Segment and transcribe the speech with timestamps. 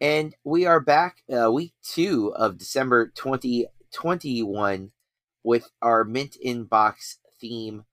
[0.00, 4.92] And we are back uh, week two of December 2021
[5.42, 7.84] with our Mint in Box theme.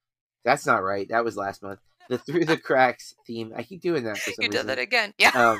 [0.44, 1.08] That's not right.
[1.10, 1.80] That was last month.
[2.10, 3.54] The Through the Cracks theme.
[3.56, 4.68] I keep doing that for some You reason.
[4.68, 5.14] did that again.
[5.18, 5.30] Yeah.
[5.30, 5.58] Um,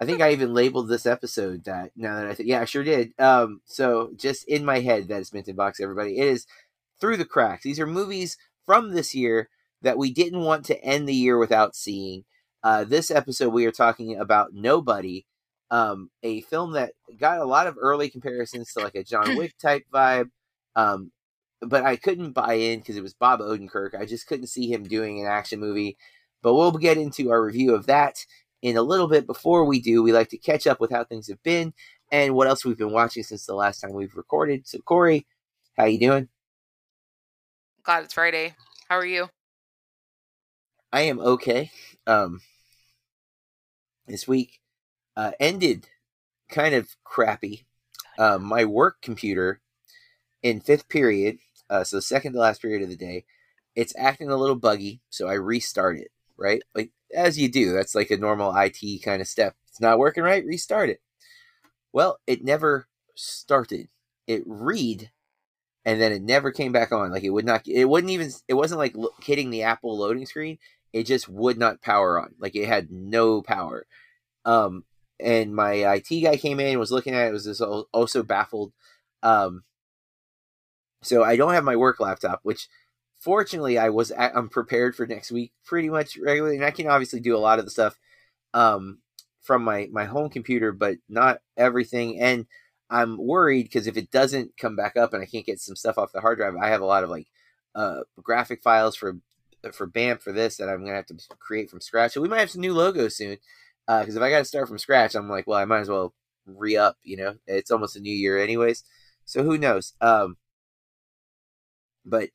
[0.00, 2.84] I think I even labeled this episode that now that I think, yeah, I sure
[2.84, 3.12] did.
[3.18, 6.18] Um, so just in my head, that is Mint in Box, everybody.
[6.18, 6.46] It is
[7.00, 7.64] Through the Cracks.
[7.64, 9.50] These are movies from this year
[9.82, 12.24] that we didn't want to end the year without seeing.
[12.62, 15.26] Uh, this episode, we are talking about Nobody,
[15.70, 19.56] um, a film that got a lot of early comparisons to like a John Wick
[19.58, 20.30] type vibe.
[20.76, 21.10] Um,
[21.62, 23.98] but I couldn't buy in because it was Bob Odenkirk.
[23.98, 25.96] I just couldn't see him doing an action movie.
[26.42, 28.24] But we'll get into our review of that
[28.62, 29.26] in a little bit.
[29.26, 31.72] Before we do, we like to catch up with how things have been
[32.12, 34.66] and what else we've been watching since the last time we've recorded.
[34.68, 35.26] So, Corey,
[35.76, 36.28] how you doing?
[37.82, 38.54] Glad it's Friday.
[38.88, 39.28] How are you?
[40.92, 41.70] I am okay.
[42.06, 42.40] Um,
[44.06, 44.60] this week
[45.16, 45.88] uh, ended
[46.48, 47.66] kind of crappy.
[48.18, 49.60] Um, my work computer
[50.42, 53.24] in fifth period, uh, so second to last period of the day,
[53.74, 56.10] it's acting a little buggy, so I restart it.
[56.38, 57.72] Right, like as you do.
[57.72, 59.54] That's like a normal IT kind of step.
[59.68, 60.44] It's not working right.
[60.44, 61.00] Restart it.
[61.92, 63.88] Well, it never started.
[64.26, 65.10] It read,
[65.84, 67.10] and then it never came back on.
[67.10, 67.66] Like it would not.
[67.66, 68.30] It wouldn't even.
[68.48, 70.58] It wasn't like lo- hitting the Apple loading screen.
[70.92, 72.34] It just would not power on.
[72.38, 73.86] Like it had no power.
[74.44, 74.84] Um,
[75.20, 77.60] and my IT guy came in, and was looking at it, was
[77.92, 78.72] also baffled.
[79.22, 79.64] Um,
[81.02, 82.68] so I don't have my work laptop, which
[83.20, 86.88] fortunately I was at, I'm prepared for next week pretty much regularly, and I can
[86.88, 87.98] obviously do a lot of the stuff
[88.54, 88.98] um,
[89.42, 92.20] from my my home computer, but not everything.
[92.20, 92.46] And
[92.90, 95.98] I'm worried because if it doesn't come back up and I can't get some stuff
[95.98, 97.26] off the hard drive, I have a lot of like
[97.74, 99.16] uh, graphic files for
[99.72, 102.12] for BAM for this that I'm gonna have to create from scratch.
[102.12, 103.38] So we might have some new logos soon.
[103.86, 106.14] Because if I got to start from scratch, I'm like, well, I might as well
[106.46, 106.96] re up.
[107.02, 108.84] You know, it's almost a new year, anyways.
[109.24, 109.94] So who knows?
[110.00, 110.36] Um,
[112.04, 112.30] but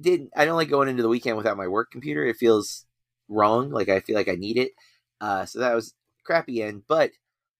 [0.00, 2.24] did I don't like going into the weekend without my work computer.
[2.26, 2.86] It feels
[3.28, 3.70] wrong.
[3.70, 4.72] Like I feel like I need it.
[5.20, 6.84] Uh, so that was crappy end.
[6.88, 7.12] But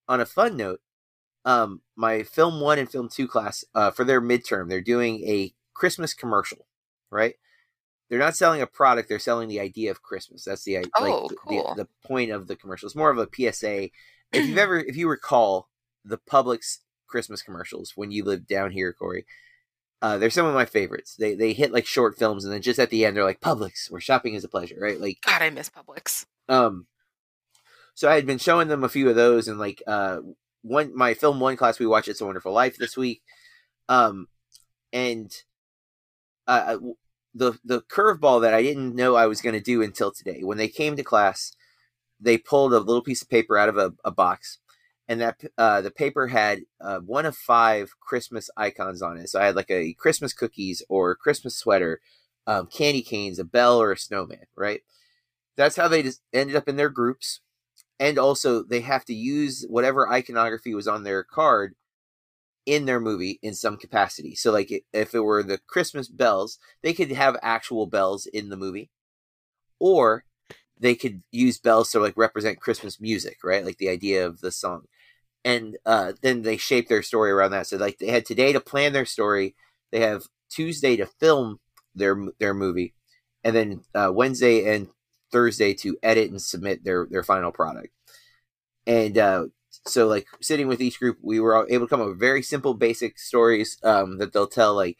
[0.09, 0.80] on a fun note,
[1.44, 5.54] um, my film one and film two class uh, for their midterm, they're doing a
[5.74, 6.66] Christmas commercial,
[7.10, 7.36] right?
[8.12, 10.45] They're not selling a product; they're selling the idea of Christmas.
[10.45, 11.73] That's the Oh, like cool.
[11.75, 12.87] the, the point of the commercial.
[12.87, 13.84] It's more of a PSA.
[14.34, 15.71] If you've ever, if you recall
[16.05, 19.25] the Publix Christmas commercials when you lived down here, Corey,
[20.03, 21.17] uh, they're some of my favorites.
[21.19, 23.91] They they hit like short films, and then just at the end, they're like Publix,
[23.91, 25.01] where shopping is a pleasure, right?
[25.01, 26.27] Like God, I miss Publix.
[26.51, 26.87] um,
[27.95, 30.19] so I had been showing them a few of those, and like uh,
[30.61, 33.22] one my film one class we watched It's a Wonderful Life this week,
[33.89, 34.28] um,
[34.93, 35.34] and
[36.47, 36.77] uh,
[37.34, 40.59] the the curveball that I didn't know I was going to do until today when
[40.59, 41.54] they came to class,
[42.20, 44.59] they pulled a little piece of paper out of a, a box,
[45.09, 49.28] and that uh, the paper had uh, one of five Christmas icons on it.
[49.28, 52.00] So I had like a Christmas cookies or Christmas sweater,
[52.47, 54.82] um, candy canes, a bell, or a snowman, right?
[55.56, 57.41] that's how they just ended up in their groups
[57.98, 61.75] and also they have to use whatever iconography was on their card
[62.67, 64.34] in their movie in some capacity.
[64.34, 68.56] So like if it were the christmas bells they could have actual bells in the
[68.56, 68.91] movie
[69.78, 70.25] or
[70.78, 73.65] they could use bells to like represent christmas music right?
[73.65, 74.83] Like the idea of the song.
[75.45, 77.67] And uh, then they shape their story around that.
[77.67, 79.55] So like they had today to plan their story
[79.91, 81.59] they have tuesday to film
[81.95, 82.95] their their movie
[83.45, 84.89] and then uh, wednesday and
[85.33, 87.89] Thursday to edit and submit their their final product.
[88.87, 89.47] And uh,
[89.86, 92.74] so, like sitting with each group, we were able to come up with very simple,
[92.74, 94.74] basic stories um, that they'll tell.
[94.74, 94.98] Like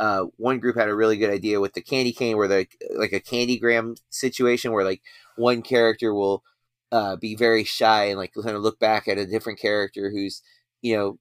[0.00, 2.66] uh, one group had a really good idea with the candy cane, where the
[2.96, 5.02] like a candygram situation, where like
[5.36, 6.42] one character will
[6.92, 10.42] uh, be very shy and like kind of look back at a different character who's
[10.82, 11.18] you know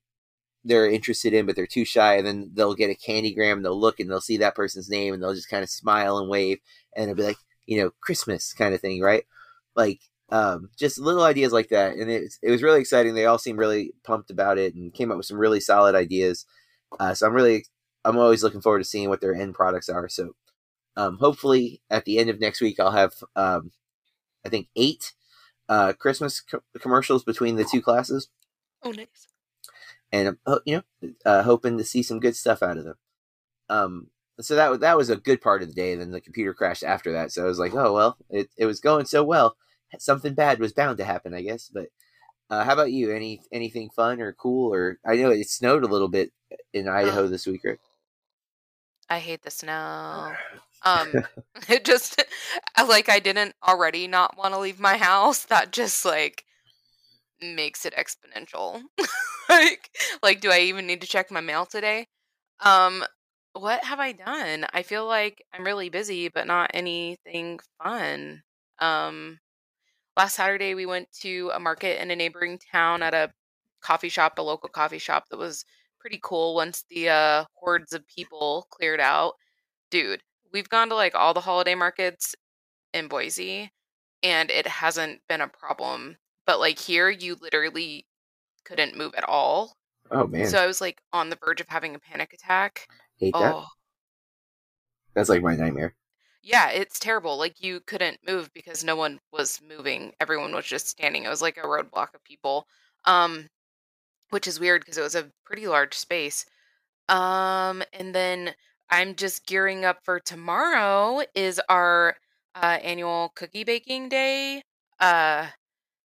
[0.66, 3.80] they're interested in, but they're too shy, and then they'll get a candygram, and they'll
[3.80, 6.60] look and they'll see that person's name, and they'll just kind of smile and wave,
[6.96, 9.26] and it'll be like you know Christmas kind of thing, right?
[9.76, 10.02] Like
[10.34, 13.14] um, just little ideas like that, and it it was really exciting.
[13.14, 16.46] They all seemed really pumped about it and came up with some really solid ideas.
[17.00, 17.66] Uh, so I'm really
[18.04, 20.10] I'm always looking forward to seeing what their end products are.
[20.10, 20.36] So
[20.98, 23.72] um, hopefully at the end of next week I'll have um,
[24.46, 25.14] I think eight
[25.70, 28.30] uh, Christmas co- commercials between the two classes
[28.84, 29.28] Oh, nice.
[30.12, 32.96] and I'm you know uh, hoping to see some good stuff out of them.
[33.70, 34.08] Um,
[34.40, 35.94] so that that was a good part of the day.
[35.94, 38.66] And then the computer crashed after that, so I was like, oh well, it it
[38.66, 39.56] was going so well.
[40.00, 41.70] Something bad was bound to happen, I guess.
[41.74, 41.90] But
[42.50, 43.12] uh, how about you?
[43.12, 44.74] Any anything fun or cool?
[44.74, 46.32] Or I know it snowed a little bit
[46.74, 47.80] in Idaho this week, right?
[49.10, 50.34] I hate the snow.
[50.86, 51.14] Um,
[51.70, 52.22] it just
[52.90, 55.46] like I didn't already not want to leave my house.
[55.50, 56.44] That just like
[57.42, 58.82] makes it exponential.
[59.50, 59.90] like,
[60.22, 62.08] like, do I even need to check my mail today?
[62.60, 63.04] Um,
[63.54, 64.66] what have I done?
[64.74, 68.44] I feel like I'm really busy, but not anything fun.
[68.80, 69.40] Um,
[70.18, 73.32] last Saturday we went to a market in a neighboring town at a
[73.82, 75.66] coffee shop, a local coffee shop that was
[76.00, 79.34] pretty cool once the uh, hordes of people cleared out.
[79.92, 80.22] Dude,
[80.52, 82.36] we've gone to like all the holiday markets
[82.94, 83.72] in Boise
[84.22, 86.18] and it hasn't been a problem.
[86.46, 88.06] But like here, you literally
[88.66, 89.76] couldn't move at all.
[90.12, 92.88] Oh man, So I was like on the verge of having a panic attack.
[93.18, 93.56] hate that.
[93.56, 93.66] Oh,
[95.16, 95.96] That's like my nightmare.
[96.44, 97.38] Yeah, it's terrible.
[97.38, 100.14] Like you couldn't move because no one was moving.
[100.20, 101.24] Everyone was just standing.
[101.24, 102.68] It was like a roadblock of people.
[103.06, 103.48] Um,
[104.32, 106.46] which is weird because it was a pretty large space.
[107.10, 108.56] Um, and then
[108.90, 112.18] I'm just gearing up for tomorrow is our
[112.56, 114.64] uh, annual cookie baking day.
[115.00, 115.48] Uh,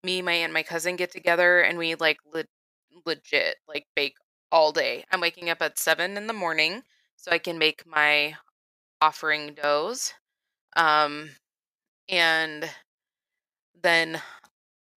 [0.04, 2.46] me, my and my cousin get together and we like le-
[3.06, 4.16] legit like bake
[4.52, 5.06] all day.
[5.12, 6.84] I'm waking up at seven in the morning
[7.18, 8.38] so I can make my
[9.02, 10.14] offering doughs.
[10.76, 11.30] Um,
[12.10, 12.70] and
[13.82, 14.22] then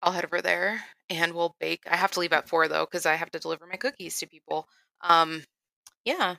[0.03, 1.82] I'll head over there and we'll bake.
[1.91, 4.26] I have to leave at four though because I have to deliver my cookies to
[4.26, 4.69] people.
[5.03, 5.43] Um,
[6.05, 6.37] yeah.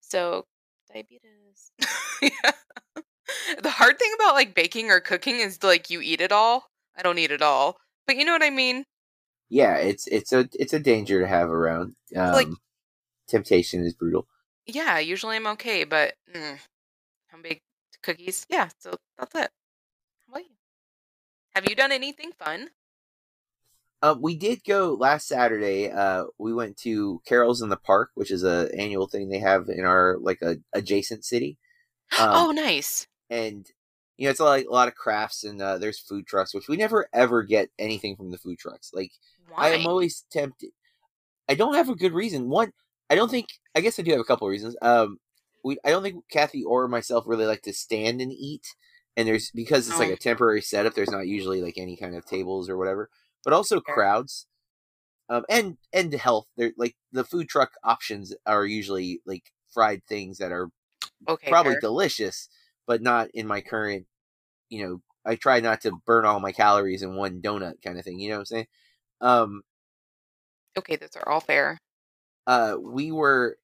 [0.00, 0.44] So
[0.92, 1.70] diabetes.
[2.22, 2.52] yeah.
[3.62, 6.64] The hard thing about like baking or cooking is like you eat it all.
[6.96, 7.76] I don't eat it all,
[8.06, 8.84] but you know what I mean.
[9.50, 11.94] Yeah, it's it's a it's a danger to have around.
[12.16, 12.48] Um, Like-
[13.28, 14.26] temptation is brutal.
[14.66, 16.58] Yeah, usually I'm okay, but mm,
[17.28, 17.60] how big
[18.02, 18.46] cookies?
[18.48, 19.50] Yeah, so that's it.
[20.26, 20.54] How about you?
[21.54, 22.70] Have you done anything fun?
[24.00, 25.90] Um, we did go last Saturday.
[25.90, 29.68] Uh, we went to Carols in the Park, which is a annual thing they have
[29.68, 31.58] in our like a adjacent city.
[32.18, 33.06] Um, oh, nice.
[33.28, 33.66] and
[34.16, 36.76] you know it's like a lot of crafts and uh, there's food trucks, which we
[36.76, 38.92] never ever get anything from the food trucks.
[38.94, 39.10] Like
[39.48, 39.66] Why?
[39.66, 40.70] I am always tempted.
[41.48, 42.48] I don't have a good reason.
[42.48, 42.72] One,
[43.10, 43.48] I don't think.
[43.74, 44.76] I guess I do have a couple of reasons.
[44.80, 45.18] Um,
[45.64, 48.66] we I don't think Kathy or myself really like to stand and eat,
[49.16, 50.14] and there's because it's like Oh.
[50.14, 50.94] a temporary setup.
[50.94, 53.10] There's not usually like any kind of tables or whatever,
[53.44, 54.46] but also crowds.
[55.30, 56.46] Um, and and health.
[56.56, 59.44] They're like the food truck options are usually like
[59.74, 60.70] fried things that are
[61.28, 61.80] okay, probably fair.
[61.80, 62.48] delicious,
[62.86, 64.06] but not in my current.
[64.70, 68.04] You know, I try not to burn all my calories in one donut kind of
[68.04, 68.20] thing.
[68.20, 68.66] You know what I'm saying?
[69.20, 69.62] Um,
[70.76, 71.78] okay, those are all fair.
[72.46, 73.58] uh, we were.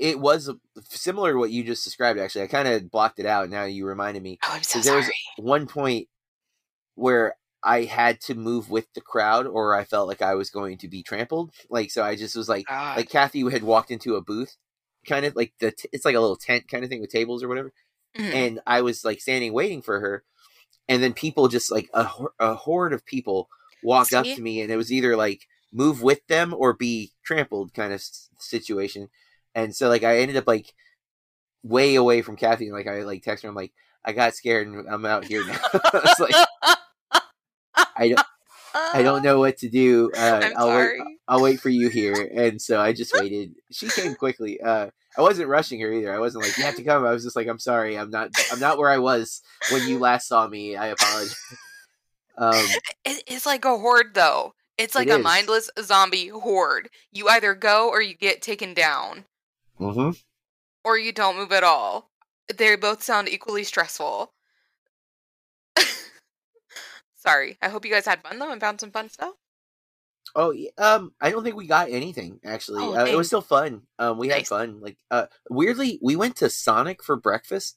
[0.00, 0.50] It was
[0.88, 2.18] similar to what you just described.
[2.18, 3.50] Actually, I kind of blocked it out.
[3.50, 4.38] Now you reminded me.
[4.44, 6.08] Oh, I'm so 'Cause there was one point
[6.94, 10.78] where I had to move with the crowd, or I felt like I was going
[10.78, 11.52] to be trampled.
[11.68, 12.96] Like so, I just was like, God.
[12.96, 14.56] like Kathy had walked into a booth,
[15.06, 17.42] kind of like the t- it's like a little tent kind of thing with tables
[17.42, 17.72] or whatever,
[18.16, 18.32] Mhm.
[18.34, 20.24] and I was like standing waiting for her,
[20.88, 22.08] and then people just like a,
[22.38, 23.50] a horde of people
[23.82, 27.74] walked up to me, and it was either like move with them or be trampled
[27.74, 29.10] kind of s- situation,
[29.54, 30.72] and so like I ended up like
[31.62, 33.72] way away from Kathy, and like I like text her, I'm like
[34.04, 35.58] I got scared and I'm out here now.
[35.74, 36.36] I was like
[37.96, 38.26] I don't
[38.74, 40.10] I don't know what to do.
[40.16, 41.00] Uh, I'm I'll sorry.
[41.00, 41.18] wait.
[41.28, 42.28] I'll wait for you here.
[42.34, 43.54] And so I just waited.
[43.70, 44.60] She came quickly.
[44.60, 46.14] Uh, I wasn't rushing her either.
[46.14, 47.04] I wasn't like you have to come.
[47.04, 47.98] I was just like I'm sorry.
[47.98, 48.30] I'm not.
[48.52, 49.42] I'm not where I was
[49.72, 50.76] when you last saw me.
[50.76, 51.36] I apologize.
[52.38, 52.64] Um,
[53.04, 54.54] It, it's like a horde, though.
[54.78, 55.24] It's like It a is.
[55.24, 56.88] mindless zombie horde.
[57.12, 59.24] You either go or you get taken down,
[59.80, 60.22] mhm.
[60.84, 62.10] or you don't move at all.
[62.54, 64.32] They both sound equally stressful.
[67.16, 67.58] Sorry.
[67.62, 69.34] I hope you guys had fun though and found some fun stuff.
[70.36, 72.84] Oh, um, I don't think we got anything actually.
[72.84, 73.82] Oh, uh, it was still fun.
[73.98, 74.80] Um, we had fun.
[74.80, 77.76] Like, uh, weirdly, we went to Sonic for breakfast.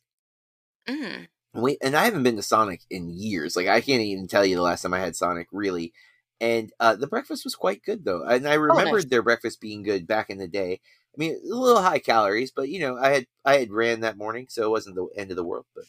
[0.87, 1.27] Mm.
[1.53, 3.55] We and I haven't been to Sonic in years.
[3.55, 5.93] Like I can't even tell you the last time I had Sonic really.
[6.41, 10.07] And uh, the breakfast was quite good though, and I remembered their breakfast being good
[10.07, 10.81] back in the day.
[11.15, 14.17] I mean, a little high calories, but you know, I had I had ran that
[14.17, 15.65] morning, so it wasn't the end of the world.
[15.75, 15.85] But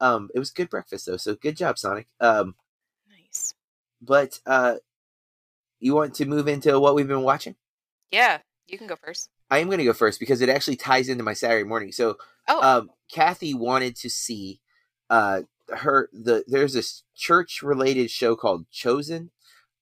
[0.00, 2.08] um, it was good breakfast though, so good job, Sonic.
[2.20, 2.54] Um,
[3.08, 3.54] Nice.
[4.02, 4.76] but uh,
[5.78, 7.54] you want to move into what we've been watching?
[8.10, 9.30] Yeah, you can go first.
[9.50, 11.92] I am going to go first because it actually ties into my Saturday morning.
[11.92, 12.16] So
[12.48, 14.60] Oh, um, Kathy wanted to see
[15.10, 19.30] uh, her the there's this church related show called Chosen.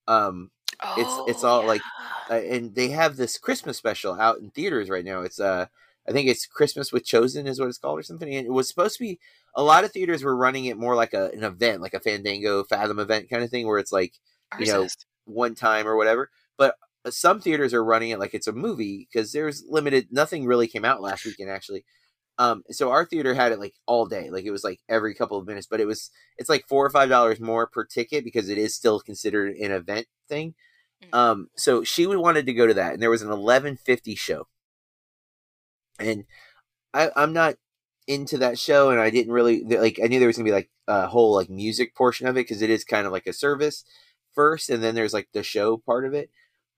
[0.07, 0.51] Um,
[0.83, 1.83] Oh, it's all, like,
[2.31, 5.23] uh, and they have this Christmas special out in theaters right now.
[5.23, 5.67] It's uh,
[6.09, 8.35] I think it's Christmas with Chosen is what it's called or something.
[8.35, 9.19] And it was supposed to be
[9.55, 12.65] a lot of theaters were running it more like a an event, like a Fandango
[12.65, 14.15] Fathom event kind of thing, where it's like
[14.59, 14.89] you know,
[15.25, 16.31] one time or whatever.
[16.57, 20.09] But uh, some theaters are running it like it's a movie because there's limited.
[20.11, 21.85] Nothing really came out last weekend actually.
[22.39, 25.39] Um, so our theater had it like all day, like it was like every couple
[25.39, 28.49] of minutes, but it was it's like four or five dollars more per ticket because
[28.49, 30.55] it is still considered an event thing.
[31.05, 31.15] Mhm.
[31.15, 34.15] Um, so she would wanted to go to that, and there was an eleven fifty
[34.17, 34.49] show,
[35.99, 36.25] and
[36.95, 37.57] I, I'm not
[38.09, 40.01] into that show, and I didn't really like.
[40.03, 42.63] I knew there was gonna be like a whole like music portion of it because
[42.63, 43.85] it is kind of like a service
[44.35, 46.31] first, and then there's like the show part of it.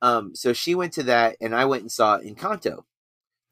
[0.02, 2.84] Um, so she went to that, and I went and saw Encanto,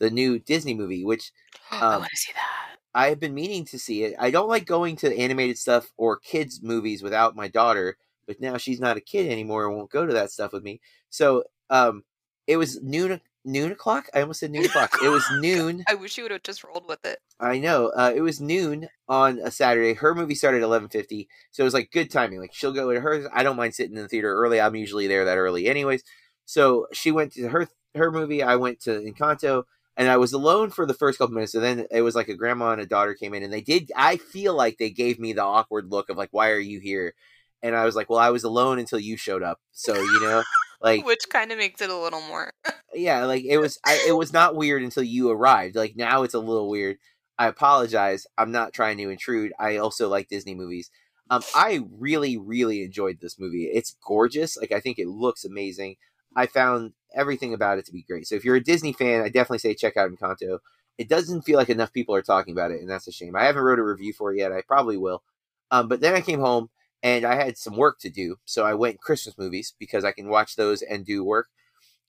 [0.04, 1.32] the new Disney movie, which
[1.70, 2.76] I um, want to see that.
[2.94, 4.14] I have been meaning to see it.
[4.18, 7.96] I don't like going to animated stuff or kids movies without my daughter,
[8.26, 10.80] but now she's not a kid anymore and won't go to that stuff with me.
[11.10, 12.04] So, um,
[12.46, 14.08] it was noon noon o'clock.
[14.14, 14.94] I almost said noon o'clock.
[15.02, 15.82] It was noon.
[15.88, 17.18] I wish you would have just rolled with it.
[17.40, 17.88] I know.
[17.88, 19.94] Uh, it was noon on a Saturday.
[19.94, 22.40] Her movie started at eleven fifty, so it was like good timing.
[22.40, 23.26] Like she'll go to hers.
[23.32, 24.60] I don't mind sitting in the theater early.
[24.60, 26.04] I'm usually there that early, anyways.
[26.44, 28.42] So she went to her her movie.
[28.42, 29.64] I went to Encanto,
[29.96, 31.54] and I was alone for the first couple minutes.
[31.54, 33.90] And then it was like a grandma and a daughter came in, and they did.
[33.96, 37.14] I feel like they gave me the awkward look of like, "Why are you here?"
[37.62, 40.42] And I was like, "Well, I was alone until you showed up." So you know,
[40.82, 42.52] like Which kind of makes it a little more.
[42.94, 46.34] yeah like it was I, it was not weird until you arrived like now it's
[46.34, 46.96] a little weird
[47.38, 50.90] i apologize i'm not trying to intrude i also like disney movies
[51.30, 55.96] um i really really enjoyed this movie it's gorgeous like i think it looks amazing
[56.36, 59.28] i found everything about it to be great so if you're a disney fan i
[59.28, 60.58] definitely say check out encanto
[60.96, 63.44] it doesn't feel like enough people are talking about it and that's a shame i
[63.44, 65.22] haven't wrote a review for it yet i probably will
[65.70, 66.68] um but then i came home
[67.02, 70.28] and i had some work to do so i went christmas movies because i can
[70.28, 71.48] watch those and do work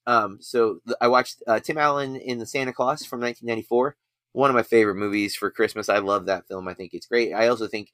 [0.07, 3.95] um, so I watched uh, Tim Allen in the Santa Claus from 1994.
[4.33, 5.89] One of my favorite movies for Christmas.
[5.89, 6.67] I love that film.
[6.67, 7.33] I think it's great.
[7.33, 7.91] I also think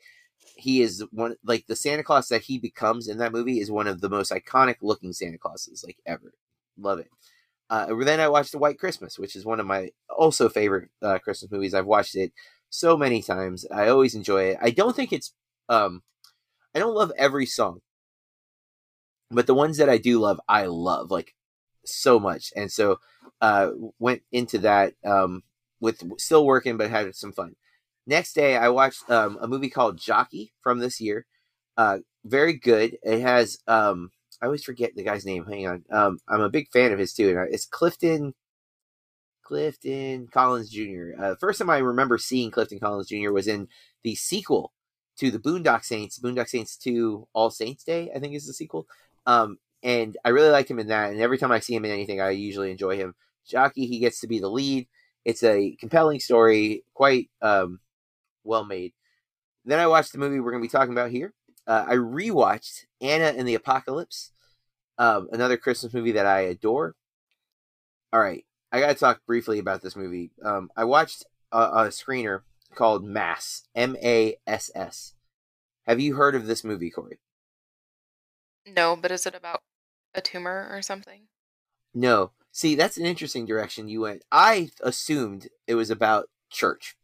[0.55, 3.87] he is one like the Santa Claus that he becomes in that movie is one
[3.87, 6.33] of the most iconic looking Santa Clauses like ever.
[6.77, 7.09] Love it.
[7.69, 11.19] Uh, then I watched The White Christmas, which is one of my also favorite uh,
[11.19, 11.73] Christmas movies.
[11.73, 12.33] I've watched it
[12.69, 13.65] so many times.
[13.71, 14.57] I always enjoy it.
[14.61, 15.33] I don't think it's
[15.69, 16.03] um,
[16.75, 17.79] I don't love every song,
[19.29, 21.33] but the ones that I do love, I love like
[21.85, 22.51] so much.
[22.55, 22.99] And so
[23.39, 25.43] uh, went into that um,
[25.79, 27.55] with still working, but had some fun.
[28.05, 31.25] Next day, I watched um, a movie called Jockey from this year.
[31.77, 32.97] Uh, very good.
[33.03, 35.45] It has um, I always forget the guy's name.
[35.45, 35.85] Hang on.
[35.91, 37.29] Um, I'm a big fan of his too.
[37.29, 38.33] And it's Clifton
[39.43, 41.11] Clifton Collins Jr.
[41.19, 43.31] Uh, first time I remember seeing Clifton Collins Jr.
[43.31, 43.67] was in
[44.03, 44.71] the sequel
[45.17, 48.87] to the Boondock Saints, Boondock Saints 2 All Saints Day, I think is the sequel.
[49.25, 51.11] Um, and I really like him in that.
[51.11, 53.13] And every time I see him in anything, I usually enjoy him.
[53.45, 54.87] Jockey, he gets to be the lead.
[55.25, 57.79] It's a compelling story, quite um,
[58.43, 58.93] well made.
[59.65, 61.33] Then I watched the movie we're going to be talking about here.
[61.67, 64.31] Uh, I rewatched Anna and the Apocalypse,
[64.97, 66.95] um, another Christmas movie that I adore.
[68.11, 70.31] All right, I got to talk briefly about this movie.
[70.43, 72.41] Um, I watched a, a screener
[72.75, 75.13] called Mass, M A S S.
[75.87, 77.19] Have you heard of this movie, Corey?
[78.67, 79.61] No, but is it about
[80.13, 81.23] a tumor or something?
[81.93, 82.31] No.
[82.51, 84.23] See, that's an interesting direction you went.
[84.31, 86.97] I assumed it was about church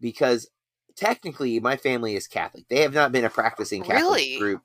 [0.00, 0.48] because
[0.96, 2.66] technically my family is Catholic.
[2.68, 4.38] They have not been a practicing Catholic Really?
[4.38, 4.62] group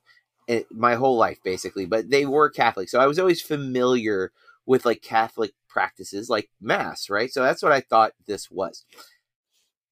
[0.48, 2.88] eh, my whole life, basically, but they were Catholic.
[2.88, 4.32] So I was always familiar
[4.66, 7.32] with like Catholic practices like Mass, right?
[7.32, 8.84] So that's what I thought this was.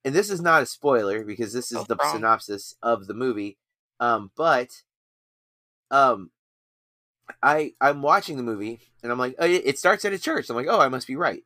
[0.05, 2.15] And this is not a spoiler because this is Oh, the wrong.
[2.15, 3.59] synopsis of the movie.
[4.01, 4.83] Um, but
[5.91, 6.31] um
[7.43, 10.49] I I'm watching the movie and I'm like, oh, it it starts at a church.
[10.49, 11.43] I'm like, oh, I must be right,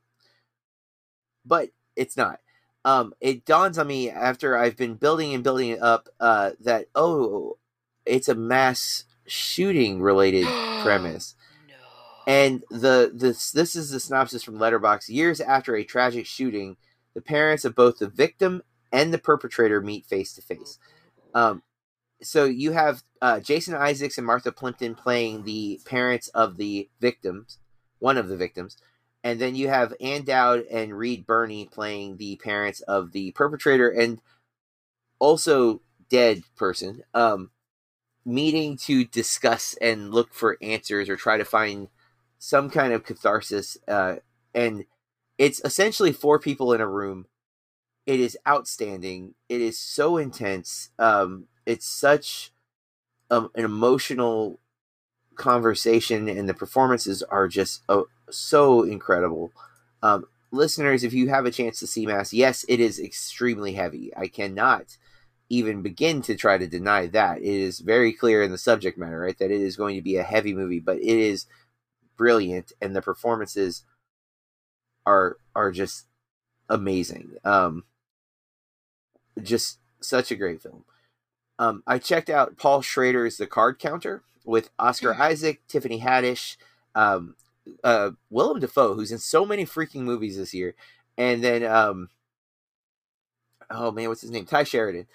[1.44, 2.40] but it's not.
[2.84, 6.86] Um, it dawns on me after I've been building and building it up uh, that
[6.94, 7.58] oh,
[8.04, 10.46] it's a mass shooting related
[10.82, 11.34] premise.
[11.68, 11.74] No.
[12.26, 15.08] And the this this is the synopsis from Letterboxd.
[15.08, 16.76] Years after a tragic shooting,
[17.14, 18.62] the parents of both the victim
[18.92, 20.78] and the perpetrator meet face to face.
[21.34, 21.62] Um,
[22.22, 27.58] so you have uh, Jason Isaacs and Martha Plimpton playing the parents of the victims,
[27.98, 28.76] one of the victims,
[29.24, 33.88] and then you have Ann Dowd and Reed Birney playing the parents of the perpetrator
[33.88, 34.20] and
[35.18, 37.02] also dead person.
[37.14, 37.50] Um,
[38.24, 41.88] meeting to discuss and look for answers or try to find
[42.38, 43.76] some kind of catharsis.
[43.88, 44.16] Uh,
[44.54, 44.84] and
[45.38, 47.26] it's essentially four people in a room.
[48.06, 49.34] It is outstanding.
[49.48, 50.90] It is so intense.
[50.98, 52.52] Um, it's such
[53.30, 54.60] um, an emotional
[55.34, 59.52] conversation and the performances are just uh, so incredible.
[60.02, 64.12] Um, listeners, if you have a chance to see Mass, yes, it is extremely heavy.
[64.16, 64.96] I cannot
[65.48, 67.38] even begin to try to deny that.
[67.38, 70.16] It is very clear in the subject matter, right, that it is going to be
[70.16, 71.46] a heavy movie, but it is
[72.16, 73.84] brilliant and the performances
[75.04, 76.06] are are just
[76.68, 77.32] amazing.
[77.44, 77.84] Um
[79.42, 80.84] just such a great film.
[81.58, 86.56] Um I checked out Paul Schrader's The Card Counter with Oscar Isaac, Tiffany Haddish,
[86.94, 87.34] um
[87.84, 90.74] uh Willem Dafoe, who's in so many freaking movies this year,
[91.16, 92.08] and then um
[93.70, 94.46] oh man, what's his name?
[94.46, 95.06] Tye Sheridan.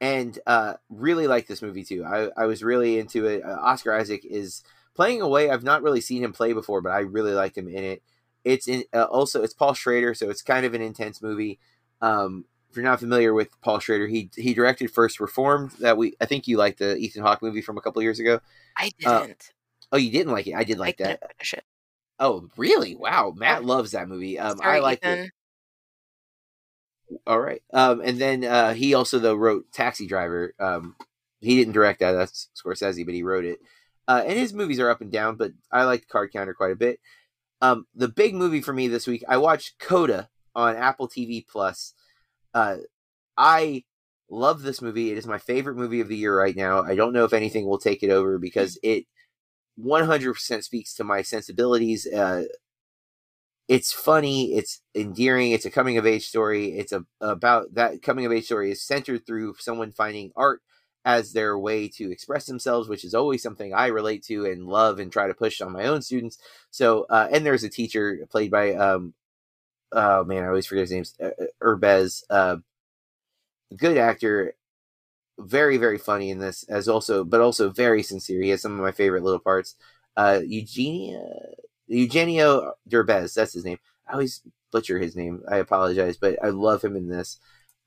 [0.00, 2.04] And uh really like this movie too.
[2.04, 3.44] I, I was really into it.
[3.44, 4.62] Uh, Oscar Isaac is
[4.94, 7.68] playing a way I've not really seen him play before, but I really liked him
[7.68, 8.02] in it.
[8.44, 11.58] It's in uh, also it's Paul Schrader, so it's kind of an intense movie.
[12.00, 16.14] Um, if you're not familiar with Paul Schrader, he he directed First Reformed that we
[16.20, 18.40] I think you liked the Ethan Hawke movie from a couple years ago.
[18.76, 19.52] I Uh, didn't.
[19.92, 20.54] Oh, you didn't like it?
[20.54, 21.22] I did like I that.
[22.18, 22.48] Couldn't finish it.
[22.48, 22.94] Oh, really?
[22.96, 24.38] Wow, Matt loves that movie.
[24.38, 25.18] Um, Sorry, I like Ethan.
[25.18, 25.30] it.
[27.26, 27.62] All right.
[27.72, 30.54] Um, and then uh, he also though wrote Taxi Driver.
[30.58, 30.96] Um,
[31.40, 32.12] he didn't direct that.
[32.12, 33.60] That's Scorsese, but he wrote it.
[34.08, 36.76] Uh, and his movies are up and down, but I like Card Counter quite a
[36.76, 37.00] bit.
[37.60, 41.94] Um, the big movie for me this week, I watched Coda on Apple TV Plus.
[42.52, 42.78] Uh,
[43.36, 43.84] I
[44.28, 45.10] love this movie.
[45.10, 46.82] It is my favorite movie of the year right now.
[46.82, 49.06] I don't know if anything will take it over because it
[49.78, 52.06] 100% speaks to my sensibilities.
[52.06, 52.44] Uh,
[53.68, 56.78] it's funny, it's endearing, it's a coming of age story.
[56.78, 60.60] It's a, about that coming of age story is centered through someone finding art
[61.06, 64.98] as their way to express themselves, which is always something I relate to and love
[64.98, 66.38] and try to push on my own students.
[66.70, 69.14] So, uh, and there's a teacher played by, um,
[69.92, 72.56] oh man, I always forget his name, uh, Urbez, uh,
[73.76, 74.54] good actor,
[75.38, 78.42] very very funny in this, as also, but also very sincere.
[78.42, 79.76] He has some of my favorite little parts.
[80.16, 81.20] Uh, Eugenia,
[81.88, 83.78] Eugenio Derbez, that's his name.
[84.08, 84.42] I always
[84.72, 85.42] butcher his name.
[85.50, 87.38] I apologize, but I love him in this.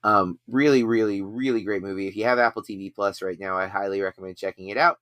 [0.04, 2.06] Um, really, really, really great movie.
[2.06, 4.98] If you have Apple TV Plus right now, I highly recommend checking it out.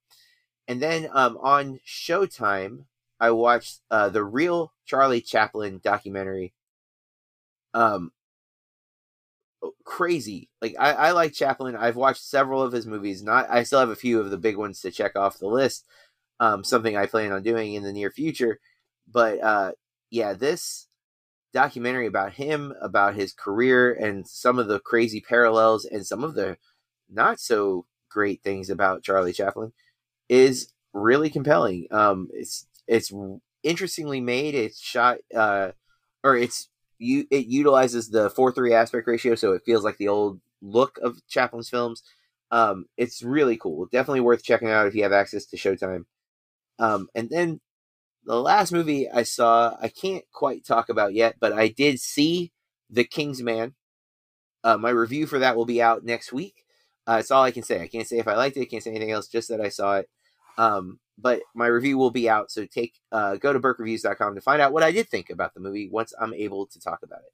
[0.69, 2.85] And then um, on Showtime,
[3.21, 6.55] I watched uh, the real Charlie Chaplin documentary.
[7.75, 8.13] Um,
[9.85, 10.49] crazy.
[10.61, 11.77] Like I, I like Chaplin.
[11.77, 13.23] I've watched several of his movies.
[13.23, 15.85] Not I still have a few of the big ones to check off the list.
[16.41, 18.61] Um, something I plan on doing in the near future.
[19.11, 19.73] But uh,
[20.11, 20.89] yeah, this
[21.53, 26.35] documentary about him, about his career, and some of the crazy parallels and some of
[26.35, 26.59] the
[27.09, 29.73] not so great things about Charlie Chaplin
[30.29, 31.87] is really compelling.
[31.91, 33.13] Um, it's it's
[33.63, 34.55] interestingly made.
[34.55, 35.73] It's shot, uh,
[36.23, 37.27] or it's you.
[37.31, 41.21] It utilizes the four three aspect ratio, so it feels like the old look of
[41.29, 42.03] Chaplin's films.
[42.51, 43.87] Um, it's really cool.
[43.87, 46.05] Definitely worth checking out if you have access to Showtime.
[46.79, 47.61] Um, and then
[48.25, 52.53] the last movie I saw, I can't quite talk about yet, but I did see
[52.91, 53.75] The King's Man.
[54.63, 56.65] Uh, my review for that will be out next week.
[57.07, 57.81] Uh, that's all I can say.
[57.81, 58.63] I can't say if I liked it.
[58.63, 59.29] I can't say anything else.
[59.29, 60.09] Just that I saw it.
[60.59, 62.51] Um, but my review will be out.
[62.51, 65.61] So take uh, go to burkreviews.com to find out what I did think about the
[65.61, 67.33] movie once I'm able to talk about it.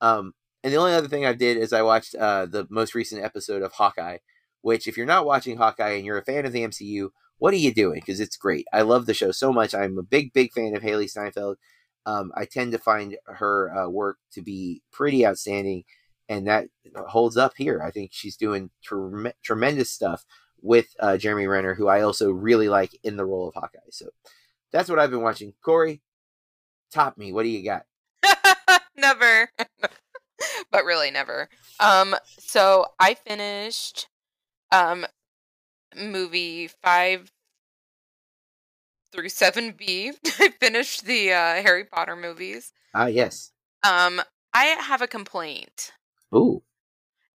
[0.00, 3.22] Um, and the only other thing I did is I watched uh, the most recent
[3.22, 4.18] episode of Hawkeye.
[4.62, 7.58] Which, if you're not watching Hawkeye and you're a fan of the MCU, what are
[7.58, 8.00] you doing?
[8.00, 8.66] Because it's great.
[8.72, 9.74] I love the show so much.
[9.74, 11.58] I'm a big, big fan of Hailee Steinfeld.
[12.06, 15.84] Um, I tend to find her uh, work to be pretty outstanding,
[16.30, 16.68] and that
[17.08, 17.82] holds up here.
[17.82, 20.24] I think she's doing trem- tremendous stuff
[20.64, 23.78] with uh, Jeremy Renner, who I also really like in the role of Hawkeye.
[23.90, 24.06] So
[24.72, 25.52] that's what I've been watching.
[25.62, 26.00] Corey,
[26.90, 27.32] top me.
[27.32, 27.84] What do you got?
[28.96, 29.50] never.
[30.70, 31.50] but really never.
[31.78, 34.08] Um so I finished
[34.72, 35.06] um
[35.94, 37.30] movie 5
[39.12, 40.12] through 7B.
[40.40, 42.72] I finished the uh Harry Potter movies.
[42.94, 43.52] Ah, yes.
[43.82, 44.22] Um
[44.54, 45.92] I have a complaint
[46.34, 46.62] Ooh.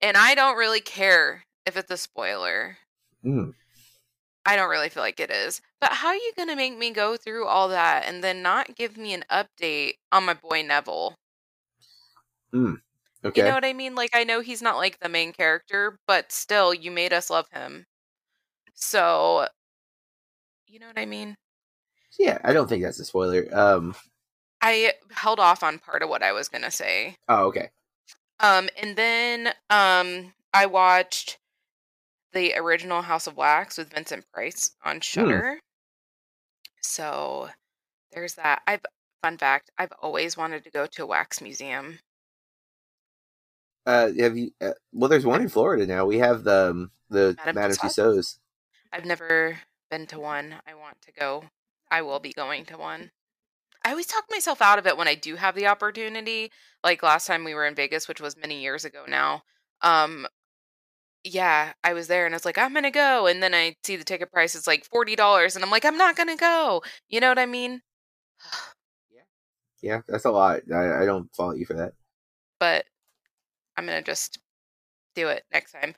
[0.01, 2.77] and I don't really care if it's a spoiler.
[3.27, 3.53] Mm.
[4.45, 5.61] I don't really feel like it is.
[5.81, 8.75] But how are you going to make me go through all that and then not
[8.75, 11.15] give me an update on my boy Neville?
[13.25, 13.41] Okay.
[13.41, 13.93] You know what I mean?
[13.95, 17.47] Like I know he's not like the main character, but still you made us love
[17.51, 17.85] him.
[18.73, 19.47] So
[20.67, 21.35] you know what I mean?
[22.17, 23.47] yeah, I don't think that's a spoiler.
[23.51, 23.95] Um.
[24.61, 27.15] I held off on part of what I was going to say.
[27.27, 27.69] Oh, okay.
[28.39, 31.37] Um and then um I watched
[32.33, 35.59] the original House of Wax with Vincent Price on Shudder.
[36.81, 37.49] So
[38.11, 38.61] there's that.
[38.67, 38.81] I've
[39.21, 41.99] fun fact, I've always wanted to go to a wax museum.
[43.85, 44.51] Uh, have you?
[44.61, 46.05] Uh, well, there's one in Florida now.
[46.05, 47.77] We have the um, the Madame Madame?
[47.77, 48.37] Tussauds.
[48.91, 49.57] I've never
[49.89, 50.55] been to one.
[50.67, 51.43] I want to go
[51.89, 53.11] I will be going to one.
[53.85, 56.51] I always talk myself out of it when I do have the opportunity.
[56.83, 59.43] Like last time we were in Vegas, which was many years ago now.
[59.81, 60.27] Um,
[61.27, 63.95] yeah, I was there and I was like, I'm gonna go, and then I see
[63.95, 66.83] the ticket price is like forty dollars, and I'm like, I'm not gonna go.
[67.09, 67.81] You know what I mean?
[69.11, 69.21] Yeah,
[69.81, 70.61] yeah, that's a lot.
[70.73, 71.93] I, I don't fault you for that.
[72.59, 72.85] but
[73.77, 74.39] I'm gonna just
[75.15, 75.95] do it next time.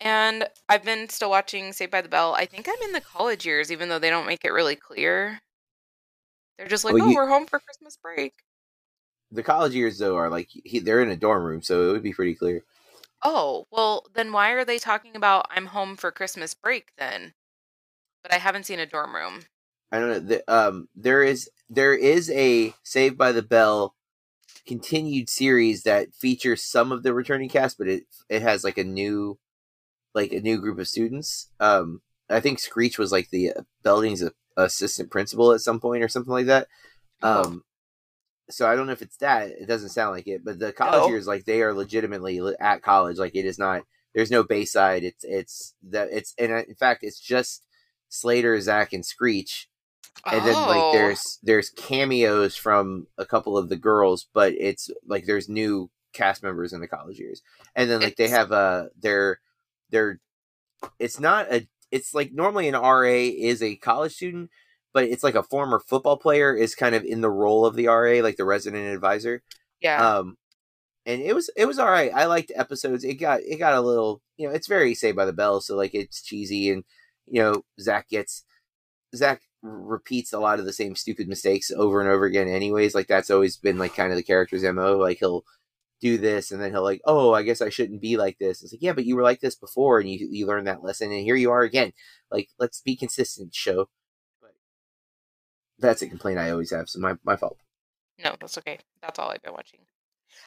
[0.00, 2.34] And I've been still watching Saved by the Bell.
[2.34, 5.40] I think I'm in the college years, even though they don't make it really clear.
[6.58, 8.34] They're just like, Well, oh, you- we're home for Christmas break.
[9.30, 12.02] The college years though are like he, they're in a dorm room, so it would
[12.02, 12.64] be pretty clear.
[13.22, 17.34] Oh, well, then why are they talking about I'm home for Christmas break then?
[18.22, 19.42] But I haven't seen a dorm room.
[19.90, 20.18] I don't know.
[20.20, 23.94] The, um, there is there is a Saved by the Bell
[24.66, 28.84] continued series that features some of the returning cast, but it it has like a
[28.84, 29.38] new
[30.14, 31.48] like a new group of students.
[31.58, 34.22] Um, I think Screech was like the uh, building's
[34.56, 36.68] assistant principal at some point or something like that.
[37.22, 37.42] Oh.
[37.42, 37.64] Um,
[38.50, 39.50] so I don't know if it's that.
[39.50, 41.08] It doesn't sound like it, but the college No.
[41.08, 43.18] years like they are legitimately at college.
[43.18, 43.82] Like it is not.
[44.14, 45.04] There's no Bayside.
[45.04, 47.62] It's it's that it's and uh, in fact it's just
[48.08, 49.68] Slater, Zach, and Screech
[50.26, 50.92] and then like Oh.
[50.92, 56.42] there's there's cameos from a couple of the girls but it's like there's new cast
[56.42, 57.40] members in the college years
[57.76, 59.38] and then like they It's- have uh their
[59.90, 60.18] their
[60.98, 64.50] it's not a it's like normally an ra is a college student
[64.98, 67.86] but it's like a former football player is kind of in the role of the
[67.86, 69.44] ra like the resident advisor.
[69.80, 70.04] Yeah.
[70.04, 70.36] um
[71.06, 72.10] and it was it was all right.
[72.12, 73.04] I liked episodes.
[73.04, 75.76] It got it got a little you know it's very saved by the bell so
[75.76, 76.82] like it's cheesy and
[77.28, 78.42] you know zach gets
[79.14, 82.92] zach repeats a lot of the same stupid mistakes over and over again anyways.
[82.92, 85.44] Like that's always been like kind of the character's mo like he'll
[86.00, 88.64] do this and then he'll like oh i guess i shouldn't be like this.
[88.64, 91.12] It's like yeah but you were like this before and you you learned that lesson
[91.12, 91.92] and here you are again.
[92.32, 93.88] Like let's be consistent show
[95.78, 97.58] that's a complaint i always have so my, my fault
[98.22, 98.78] no, that's okay.
[99.00, 99.80] That's all I've been watching.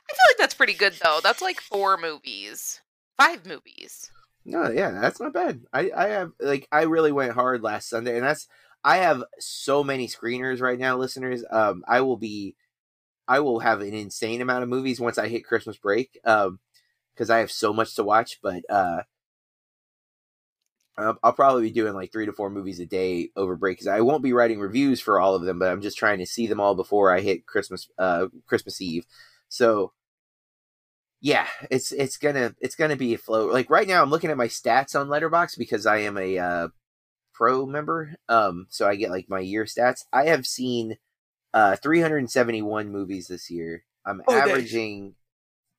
[0.09, 1.19] I feel like that's pretty good though.
[1.23, 2.81] That's like four movies,
[3.17, 4.11] five movies.
[4.43, 5.61] No, yeah, that's not bad.
[5.71, 8.47] I I have like I really went hard last Sunday, and that's
[8.83, 11.43] I have so many screeners right now, listeners.
[11.49, 12.55] Um, I will be,
[13.27, 16.19] I will have an insane amount of movies once I hit Christmas break.
[16.25, 16.59] Um,
[17.13, 19.03] because I have so much to watch, but uh.
[20.97, 23.87] I'll I'll probably be doing like three to four movies a day over break because
[23.87, 26.47] I won't be writing reviews for all of them, but I'm just trying to see
[26.47, 29.05] them all before I hit Christmas, uh, Christmas Eve.
[29.49, 29.93] So,
[31.21, 33.47] yeah, it's it's gonna it's gonna be a flow.
[33.47, 36.67] Like right now, I'm looking at my stats on Letterboxd because I am a uh,
[37.33, 38.15] pro member.
[38.29, 40.05] Um, so I get like my year stats.
[40.13, 40.97] I have seen
[41.53, 43.85] uh 371 movies this year.
[44.05, 44.49] I'm Oh, dang.
[44.51, 45.15] averaging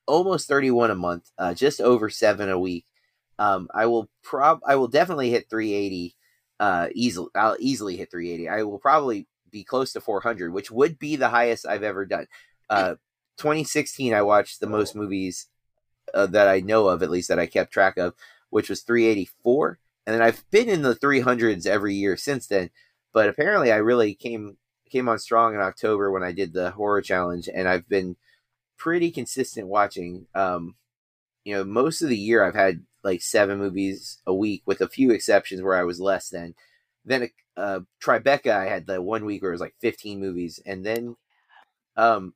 [0.07, 2.87] almost 31 a month, uh, just over seven a week.
[3.42, 6.14] Um, I will prob I will definitely hit 380.
[6.61, 8.48] Uh, easily I'll easily hit 380.
[8.48, 12.28] I will probably be close to 400, which would be the highest I've ever done.
[12.70, 12.94] Uh,
[13.38, 15.48] 2016, I watched the most movies
[16.14, 18.14] uh, that I know of, at least that I kept track of,
[18.50, 19.81] which was 384.
[20.07, 22.70] And then I've been in the 300s every year since then.
[23.12, 24.57] But apparently, I really came
[24.88, 28.14] came on strong in October when I did the horror challenge, and I've been
[28.76, 30.26] pretty consistent watching.
[30.33, 30.76] Um,
[31.44, 34.88] you know, most of the year I've had like seven movies a week, with a
[34.88, 36.54] few exceptions where I was less than.
[37.04, 40.84] Then uh, Tribeca, I had the one week where it was like 15 movies, and
[40.86, 41.16] then
[41.96, 42.34] um,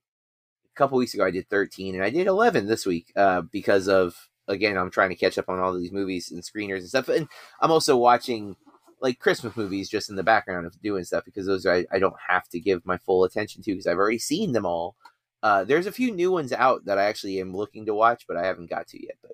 [0.74, 3.88] a couple weeks ago I did 13, and I did 11 this week uh, because
[3.88, 7.08] of again I'm trying to catch up on all these movies and screeners and stuff,
[7.08, 7.28] and
[7.60, 8.56] I'm also watching
[9.00, 12.16] like Christmas movies just in the background of doing stuff because those I, I don't
[12.28, 14.96] have to give my full attention to because I've already seen them all.
[15.42, 18.36] Uh, there's a few new ones out that I actually am looking to watch, but
[18.36, 19.16] I haven't got to yet.
[19.22, 19.32] But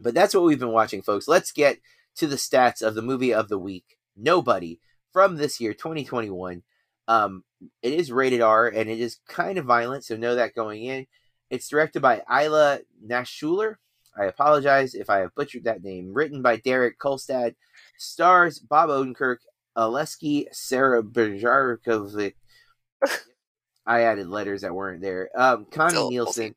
[0.00, 1.28] but that's what we've been watching, folks.
[1.28, 1.78] Let's get
[2.16, 3.98] to the stats of the movie of the week.
[4.16, 4.80] Nobody
[5.12, 6.62] from this year, 2021.
[7.08, 7.44] Um,
[7.82, 11.06] it is rated R and it is kind of violent, so know that going in.
[11.50, 13.76] It's directed by Ilya Naishuller.
[14.16, 16.12] I apologize if I have butchered that name.
[16.12, 17.54] Written by Derek Kolstad.
[17.98, 19.38] Stars Bob Odenkirk,
[19.76, 22.34] Oleski Sarah Berjarkovic.
[23.86, 25.30] I added letters that weren't there.
[25.34, 26.54] Um, Connie Nielsen.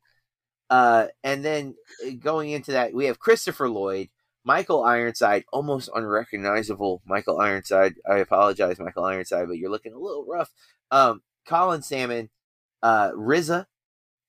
[0.70, 1.74] Uh, and then
[2.06, 4.08] uh, going into that, we have Christopher Lloyd,
[4.44, 7.94] Michael Ironside, almost unrecognizable Michael Ironside.
[8.08, 10.50] I apologize, Michael Ironside, but you're looking a little rough.
[10.90, 12.30] Um, Colin Salmon,
[12.82, 13.66] uh, RZA,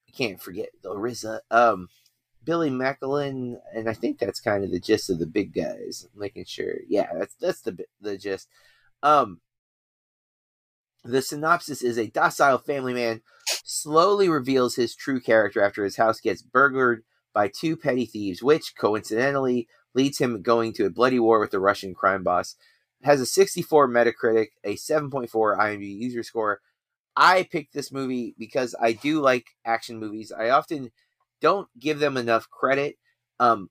[0.08, 1.40] I can't forget the RZA.
[1.52, 1.90] Um,
[2.44, 6.08] Billy Macklin, and I think that's kind of the gist of the big guys.
[6.14, 8.48] I'm making sure, yeah, that's that's the the gist.
[9.02, 9.42] Um,
[11.06, 13.22] the synopsis is a docile family man
[13.64, 18.74] slowly reveals his true character after his house gets burglared by two petty thieves, which
[18.78, 22.56] coincidentally leads him going to a bloody war with the Russian crime boss.
[23.04, 26.62] has a 64 Metacritic, a 7.4 IMDb user score.
[27.16, 30.32] I picked this movie because I do like action movies.
[30.32, 30.92] I often
[31.40, 32.96] don't give them enough credit.
[33.40, 33.70] Um,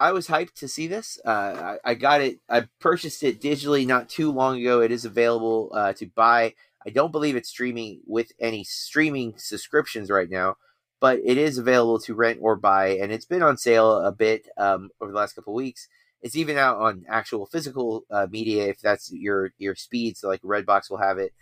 [0.00, 1.18] I was hyped to see this.
[1.24, 2.38] Uh, I, I, got it.
[2.48, 4.80] I purchased it digitally not too long ago.
[4.80, 6.54] It is available uh, to buy.
[6.86, 10.56] I don't believe it's streaming with any streaming subscriptions right now,
[11.00, 14.48] but it is available to rent or buy, and it's been on sale a bit
[14.56, 15.88] um, over the last couple weeks.
[16.22, 20.16] It's even out on actual physical uh, media if that's your your speed.
[20.16, 21.32] So like Redbox will have it.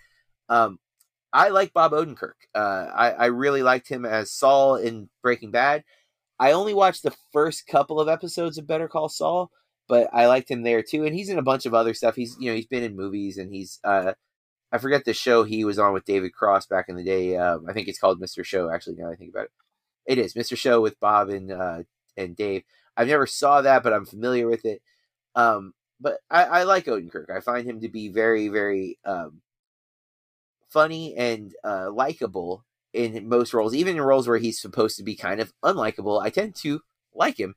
[0.49, 0.79] Um,
[1.33, 2.33] I like Bob Odenkirk.
[2.55, 5.85] Uh, I, I really liked him as Saul in Breaking Bad.
[6.39, 9.51] I only watched the first couple of episodes of Better Call Saul,
[9.89, 11.05] but I liked him there too.
[11.05, 12.17] And he's in a bunch of other stuff.
[12.17, 14.13] He's you know he's been in movies and he's uh,
[14.73, 17.37] I forget the show he was on with David Cross back in the day.
[17.37, 18.45] Um, I think it's called Mr.
[18.45, 18.71] Show.
[18.71, 19.51] Actually, now I think about it,
[20.07, 20.57] it is Mr.
[20.57, 21.83] Show with Bob and uh,
[22.17, 22.63] and Dave.
[22.97, 24.83] I've never saw that, but I'm familiar with it.
[25.35, 27.31] Um, but I, I like Odenkirk.
[27.35, 29.41] I find him to be very very um,
[30.69, 32.65] funny and uh, likable
[32.97, 36.23] in most roles, even in roles where he's supposed to be kind of unlikable.
[36.23, 36.81] I tend to
[37.15, 37.55] like him,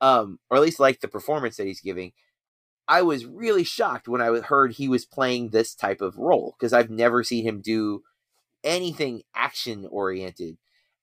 [0.00, 2.12] um, or at least like the performance that he's giving.
[2.88, 6.72] I was really shocked when I heard he was playing this type of role because
[6.72, 8.02] I've never seen him do
[8.64, 10.58] anything action oriented.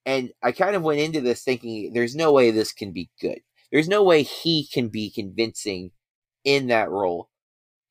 [0.06, 3.39] And I kind of went into this thinking there's no way this can be good.
[3.71, 5.91] There's no way he can be convincing
[6.43, 7.30] in that role.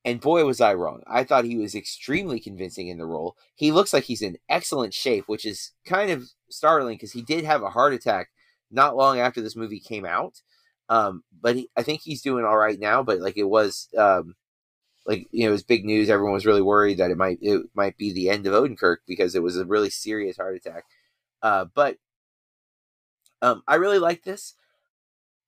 [0.05, 1.01] And boy, was I wrong.
[1.07, 3.35] I thought he was extremely convincing in the role.
[3.55, 7.43] He looks like he's in excellent shape, which is kind of startling because he did
[7.43, 8.29] have a heart attack
[8.71, 10.41] not long after this movie came out.
[10.87, 13.03] Um, but he, I think he's doing all right now.
[13.03, 14.35] But like it was, um,
[15.05, 16.09] like you know, it was big news.
[16.09, 19.35] Everyone was really worried that it might it might be the end of Odenkirk because
[19.35, 20.85] it was a really serious heart attack.
[21.41, 21.97] Uh, but
[23.41, 24.55] um, I really like this.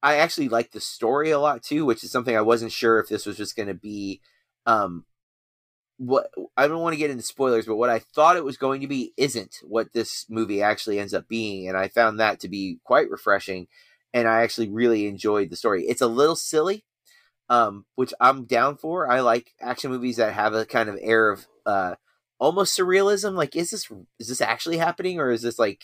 [0.04, 3.08] I actually like the story a lot too, which is something I wasn't sure if
[3.08, 4.22] this was just going to be
[4.65, 5.06] um
[6.02, 8.82] what I don't want to get into spoilers, but what I thought it was going
[8.82, 12.50] to be isn't what this movie actually ends up being, and I found that to
[12.50, 13.67] be quite refreshing,
[14.13, 15.86] and I actually really enjoyed the story.
[15.86, 16.86] It's a little silly,
[17.50, 19.12] um, which I'm down for.
[19.12, 21.95] I like action movies that have a kind of air of uh,
[22.39, 23.36] almost surrealism.
[23.36, 23.88] Like, is this
[24.19, 25.84] is this actually happening, or is this like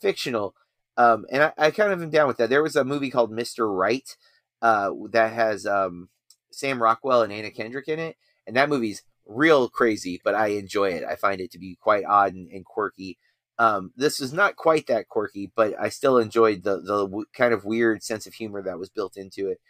[0.00, 0.56] fictional?
[0.96, 2.50] Um, and I, I kind of am down with that.
[2.50, 3.72] There was a movie called Mr.
[3.72, 4.16] Right
[4.60, 6.08] uh, that has um,
[6.54, 10.90] Sam Rockwell and Anna Kendrick in it, and that movie's real crazy, but I enjoy
[10.90, 11.04] it.
[11.04, 13.18] I find it to be quite odd and, and quirky.
[13.58, 17.52] Um, this is not quite that quirky, but I still enjoyed the the w- kind
[17.54, 19.60] of weird sense of humor that was built into it.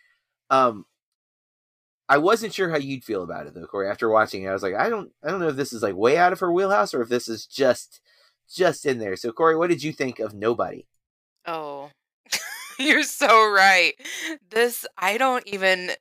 [0.50, 0.86] Um,
[2.08, 3.88] I wasn't sure how you'd feel about it though, Corey.
[3.88, 5.96] After watching it, I was like, I don't, I don't know if this is like
[5.96, 8.00] way out of her wheelhouse or if this is just,
[8.52, 9.16] just in there.
[9.16, 10.86] So, Corey, what did you think of Nobody?
[11.46, 11.90] Oh,
[12.78, 13.94] you're so right.
[14.50, 15.92] This I don't even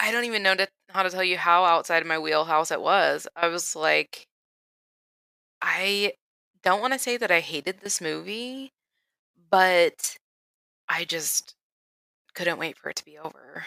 [0.00, 2.80] I don't even know to, how to tell you how outside of my wheelhouse it
[2.80, 3.26] was.
[3.36, 4.26] I was like,
[5.60, 6.12] I
[6.62, 8.70] don't want to say that I hated this movie,
[9.50, 10.16] but
[10.88, 11.54] I just
[12.34, 13.64] couldn't wait for it to be over.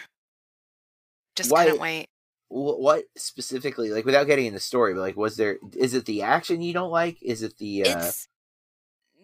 [1.36, 2.08] Just Why- couldn't wait.
[2.54, 5.58] What specifically, like, without getting in the story, but like, was there?
[5.74, 7.16] Is it the action you don't like?
[7.24, 7.86] Is it the?
[7.86, 8.28] uh It's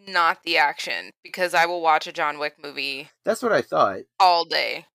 [0.08, 4.00] not the action because I will watch a John Wick movie That's what I thought.
[4.18, 4.86] all day.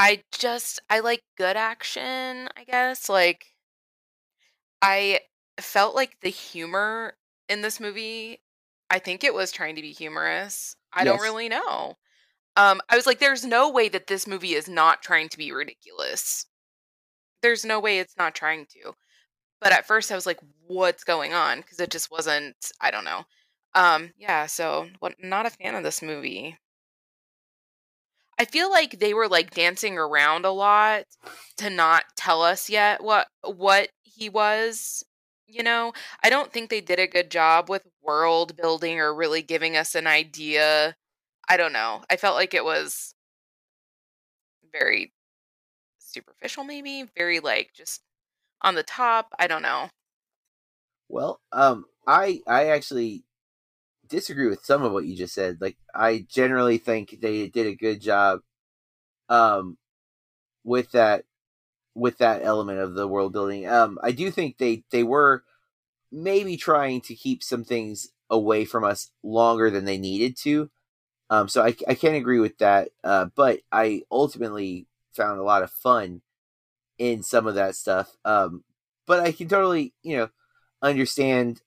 [0.00, 3.08] I just I like good action, I guess.
[3.08, 3.54] Like
[4.82, 5.20] I
[5.60, 7.14] felt like the humor
[7.48, 8.40] in this movie,
[8.88, 10.76] I think it was trying to be humorous.
[10.92, 11.96] I don't really know.
[12.56, 15.52] Um I was like there's no way that this movie is not trying to be
[15.52, 16.46] ridiculous.
[17.42, 18.94] There's no way it's not trying to.
[19.60, 23.04] But at first I was like what's going on because it just wasn't I don't
[23.04, 23.24] know.
[23.74, 26.58] Um yeah, so what not a fan of this movie.
[28.40, 31.04] I feel like they were like dancing around a lot
[31.58, 35.04] to not tell us yet what what he was.
[35.46, 35.92] You know,
[36.24, 39.94] I don't think they did a good job with world building or really giving us
[39.94, 40.96] an idea.
[41.50, 42.02] I don't know.
[42.08, 43.14] I felt like it was
[44.72, 45.12] very
[45.98, 48.02] superficial, maybe very like just
[48.62, 49.34] on the top.
[49.38, 49.90] I don't know.
[51.08, 53.24] Well, um, I I actually
[54.10, 55.58] disagree with some of what you just said.
[55.60, 58.40] Like, I generally think they did a good job,
[59.28, 59.78] um,
[60.64, 61.24] with that
[61.94, 63.68] with that element of the world building.
[63.68, 65.44] Um, I do think they they were
[66.12, 70.70] maybe trying to keep some things away from us longer than they needed to.
[71.30, 72.90] Um, so I I can't agree with that.
[73.04, 76.22] Uh, but I ultimately found a lot of fun
[76.98, 78.16] in some of that stuff.
[78.24, 78.64] Um,
[79.06, 80.30] but I can totally you know
[80.82, 81.62] understand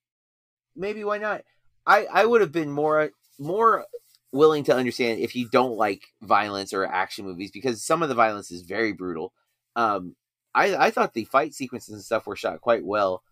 [0.75, 1.43] maybe why not
[1.86, 3.86] i i would have been more more
[4.32, 8.15] willing to understand if you don't like violence or action movies because some of the
[8.15, 9.34] violence is very brutal
[9.76, 10.15] Um,
[10.56, 13.24] I I thought the fight sequences and stuff were shot quite well,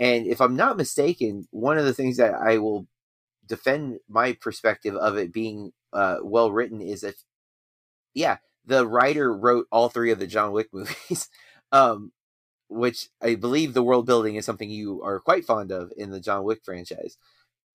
[0.00, 2.86] and if I'm not mistaken, one of the things that I will
[3.46, 7.16] defend my perspective of it being uh, well written is if,
[8.14, 11.28] yeah, the writer wrote all three of the John Wick movies,
[11.72, 12.12] um,
[12.68, 16.20] which I believe the world building is something you are quite fond of in the
[16.20, 17.18] John Wick franchise.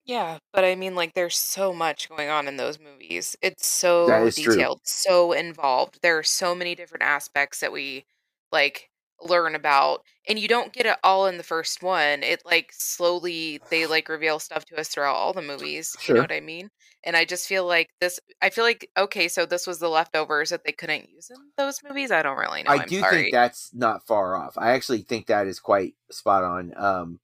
[0.06, 3.36] Yeah, but I mean, like, there's so much going on in those movies.
[3.42, 4.56] It's so is true.
[4.56, 6.00] detailed, so involved.
[6.02, 8.06] There are so many different aspects that we
[8.52, 8.90] like
[9.22, 12.24] learn about, and you don't get it all in the first one.
[12.24, 15.96] It like slowly they like reveal stuff to us throughout all the movies.
[16.08, 16.70] You know what I mean?
[17.04, 18.20] And I just feel like this.
[18.42, 21.80] I feel like okay, so this was the leftovers that they couldn't use in those
[21.88, 22.12] movies.
[22.12, 22.72] I don't really know.
[22.72, 23.24] I I'm do sorry.
[23.24, 24.58] think that's not far off.
[24.58, 26.74] I actually think that is quite spot on.
[26.76, 27.20] Um,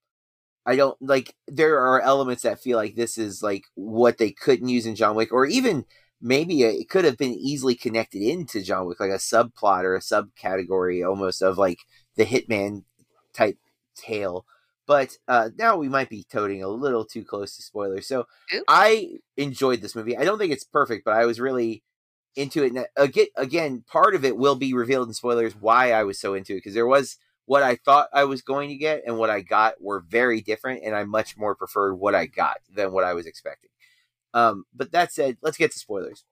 [0.68, 4.68] I don't like there are elements that feel like this is like what they couldn't
[4.68, 5.86] use in John Wick, or even
[6.22, 10.00] maybe it could have been easily connected into John Wick, like a subplot or a
[10.00, 11.80] subcategory almost of like
[12.18, 12.84] the Hitman
[13.34, 13.58] type
[13.96, 14.46] tale.
[14.86, 18.08] But uh, now we might be toting a little too close to spoilers.
[18.08, 18.64] So Oops.
[18.68, 20.18] I enjoyed this movie.
[20.18, 21.84] I don't think it's perfect, but I was really
[22.36, 22.74] into it.
[22.74, 26.34] And again, again, part of it will be revealed in spoilers why I was so
[26.34, 29.30] into it because there was what I thought I was going to get and what
[29.30, 33.06] I got were very different, and I much more preferred what I got than what
[33.06, 33.70] I was expecting.
[34.34, 36.26] Um, but that said, let's get to spoilers.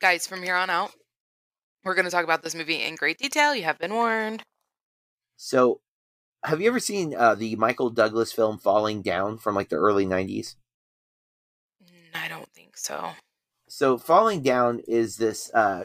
[0.00, 0.90] Guys, from here on out,
[1.84, 3.54] we're going to talk about this movie in great detail.
[3.54, 4.42] You have been warned.
[5.36, 5.80] So,
[6.44, 10.04] have you ever seen uh, the Michael Douglas film Falling Down from like the early
[10.04, 10.56] '90s?
[11.84, 13.12] Mm, I don't think so.
[13.68, 15.84] so falling down is this uh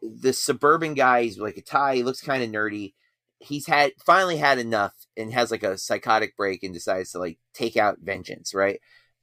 [0.00, 2.94] this suburban guy he's like a tie he looks kind of nerdy
[3.40, 7.38] he's had finally had enough and has like a psychotic break and decides to like
[7.54, 8.80] take out vengeance right?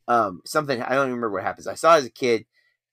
[0.08, 1.68] Um something i don't remember what happens.
[1.68, 2.46] I saw as a kid.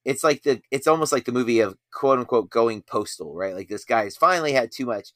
[0.04, 3.54] It's like the it's almost like the movie of quote unquote going postal right?
[3.54, 5.10] Like this guy has finally had too much.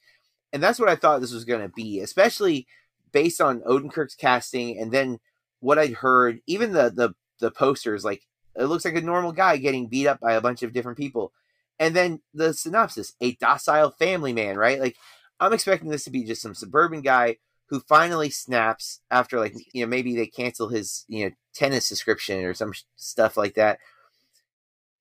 [0.51, 2.67] And that's what i thought this was going to be especially
[3.11, 5.19] based on odenkirk's casting and then
[5.59, 8.23] what i'd heard even the the the posters like
[8.59, 11.31] it looks like a normal guy getting beat up by a bunch of different people.
[11.79, 14.79] And then the synopsis, a docile family man, right?
[14.79, 14.97] Like
[15.39, 19.83] I'm expecting this to be just some suburban guy who finally snaps after like, you
[19.83, 23.79] know, maybe they cancel his, you know, tennis subscription or some sh- stuff like that.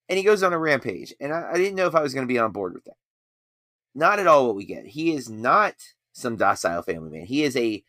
[0.08, 1.14] And he goes on a rampage.
[1.20, 2.96] And I, I didn't know if I was going to be on board with that.
[3.94, 4.86] Not at all what we get.
[4.86, 5.74] He is not
[6.12, 7.26] some docile family man.
[7.26, 7.82] He is a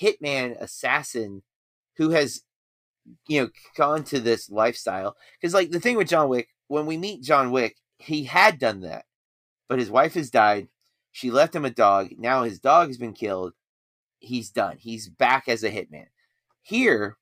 [0.00, 1.42] hitman assassin
[1.96, 2.42] who has
[3.28, 6.96] you know gone to this lifestyle because like the thing with john wick when we
[6.96, 9.04] meet john wick he had done that
[9.68, 10.68] but his wife has died
[11.14, 12.08] she left him a dog.
[12.18, 13.52] Now his dog has been killed.
[14.18, 14.78] He's done.
[14.80, 16.06] He's back as a hitman.
[16.60, 17.16] Here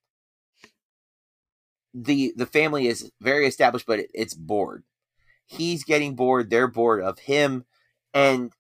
[1.93, 4.85] the the family is very established but it, it's bored.
[5.45, 6.49] He's getting bored.
[6.49, 7.67] They're bored of him.
[8.15, 8.51] And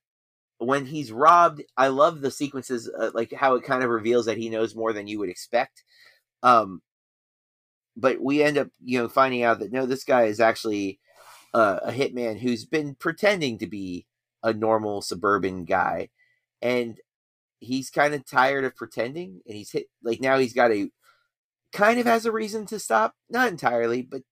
[0.58, 4.36] when he's robbed i love the sequences uh, like how it kind of reveals that
[4.36, 5.82] he knows more than you would expect.
[6.42, 6.82] Um
[7.96, 11.00] but we end up you know finding out that no this guy is actually
[11.54, 14.06] uh, a hitman who's been pretending to be
[14.42, 16.08] a normal suburban guy
[16.60, 17.00] and
[17.60, 20.90] he's kind of tired of pretending and he's hit like now he's got a
[21.72, 24.22] kind of has a reason to stop not entirely but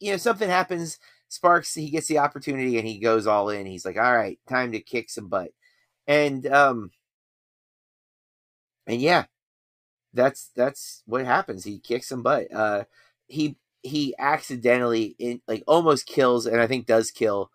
[0.00, 3.84] you know something happens sparks he gets the opportunity and he goes all in he's
[3.84, 5.50] like all right time to kick some butt.
[6.06, 6.90] And um
[8.86, 9.24] and yeah
[10.12, 12.84] that's that's what happens he kicks some butt uh
[13.26, 17.50] he he accidentally in like almost kills and i think does kill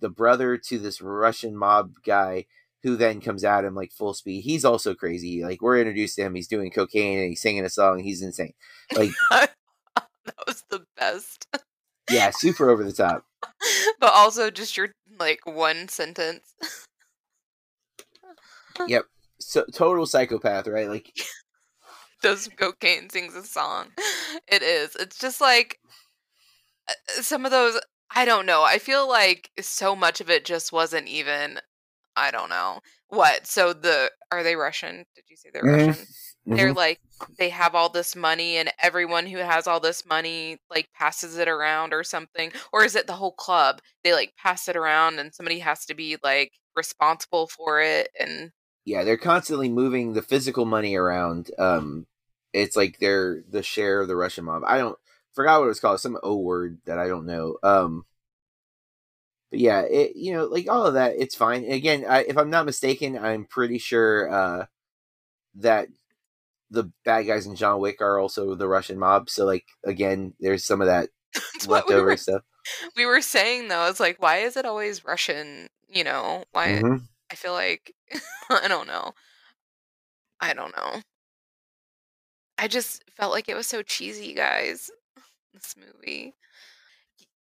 [0.00, 2.46] the brother to this russian mob guy
[2.82, 6.22] who then comes at him like full speed he's also crazy like we're introduced to
[6.22, 8.54] him he's doing cocaine and he's singing a song he's insane
[8.94, 11.46] like that was the best.
[12.10, 13.24] yeah super over the top
[14.00, 16.54] but also just your like one sentence.
[18.86, 19.06] Yep.
[19.40, 21.12] So total psychopath right like
[22.22, 23.88] Does cocaine sings a song.
[24.46, 24.94] It is.
[24.94, 25.80] It's just like
[26.88, 27.80] uh, some of those
[28.14, 28.64] I don't know.
[28.64, 31.60] I feel like so much of it just wasn't even
[32.16, 32.80] I don't know.
[33.08, 33.46] What?
[33.46, 35.06] So the are they Russian?
[35.14, 35.88] Did you say they're Mhm.
[35.88, 36.06] Russian?
[36.56, 36.76] They're Mhm.
[36.76, 37.00] like
[37.38, 41.48] they have all this money and everyone who has all this money like passes it
[41.48, 45.34] around or something or is it the whole club they like pass it around and
[45.34, 48.52] somebody has to be like responsible for it and
[48.84, 52.06] yeah they're constantly moving the physical money around um
[52.52, 54.98] it's like they're the share of the russian mob i don't
[55.34, 58.04] forgot what it was called some o word that i don't know um
[59.50, 62.36] but yeah it you know like all of that it's fine And again I, if
[62.36, 64.66] i'm not mistaken i'm pretty sure uh
[65.56, 65.88] that
[66.70, 70.64] the bad guys in john wick are also the russian mob so like again there's
[70.64, 71.10] some of that
[71.66, 72.42] what we were, stuff
[72.96, 77.02] we were saying though it's like why is it always russian you know why Mhm.
[77.30, 77.94] I feel like
[78.50, 79.12] I don't know.
[80.40, 81.02] I don't know.
[82.58, 84.90] I just felt like it was so cheesy, guys.
[85.58, 86.34] This movie.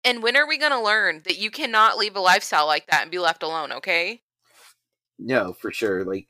[0.05, 3.03] And when are we going to learn that you cannot leave a lifestyle like that
[3.03, 4.21] and be left alone, okay?
[5.19, 6.05] No, for sure.
[6.05, 6.29] Like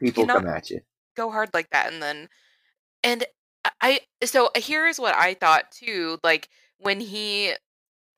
[0.00, 0.80] people come at you.
[1.16, 2.28] Go hard like that and then
[3.04, 3.24] and
[3.80, 6.48] I so here's what I thought too, like
[6.78, 7.52] when he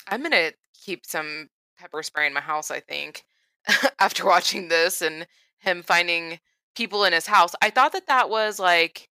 [0.06, 1.48] I'm going to keep some
[1.78, 3.24] pepper spray in my house, I think,
[3.98, 5.26] after watching this and
[5.58, 6.38] him finding
[6.74, 7.54] people in his house.
[7.62, 9.08] I thought that that was like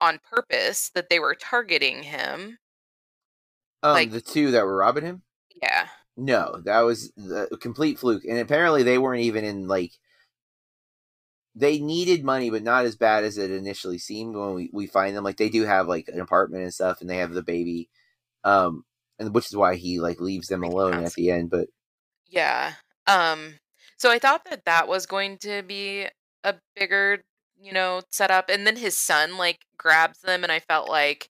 [0.00, 2.58] on purpose that they were targeting him.
[3.82, 5.22] Um, like- the two that were robbing him.
[5.62, 5.88] Yeah.
[6.16, 8.24] No, that was the a complete fluke.
[8.24, 9.92] And apparently they weren't even in like
[11.54, 15.16] they needed money, but not as bad as it initially seemed when we, we find
[15.16, 15.24] them.
[15.24, 17.88] Like they do have like an apartment and stuff and they have the baby.
[18.44, 18.84] Um
[19.18, 21.50] and which is why he like leaves them alone at the end.
[21.50, 21.68] But
[22.26, 22.74] Yeah.
[23.06, 23.54] Um
[23.96, 26.06] so I thought that that was going to be
[26.44, 27.22] a bigger,
[27.60, 31.29] you know, setup and then his son like grabs them and I felt like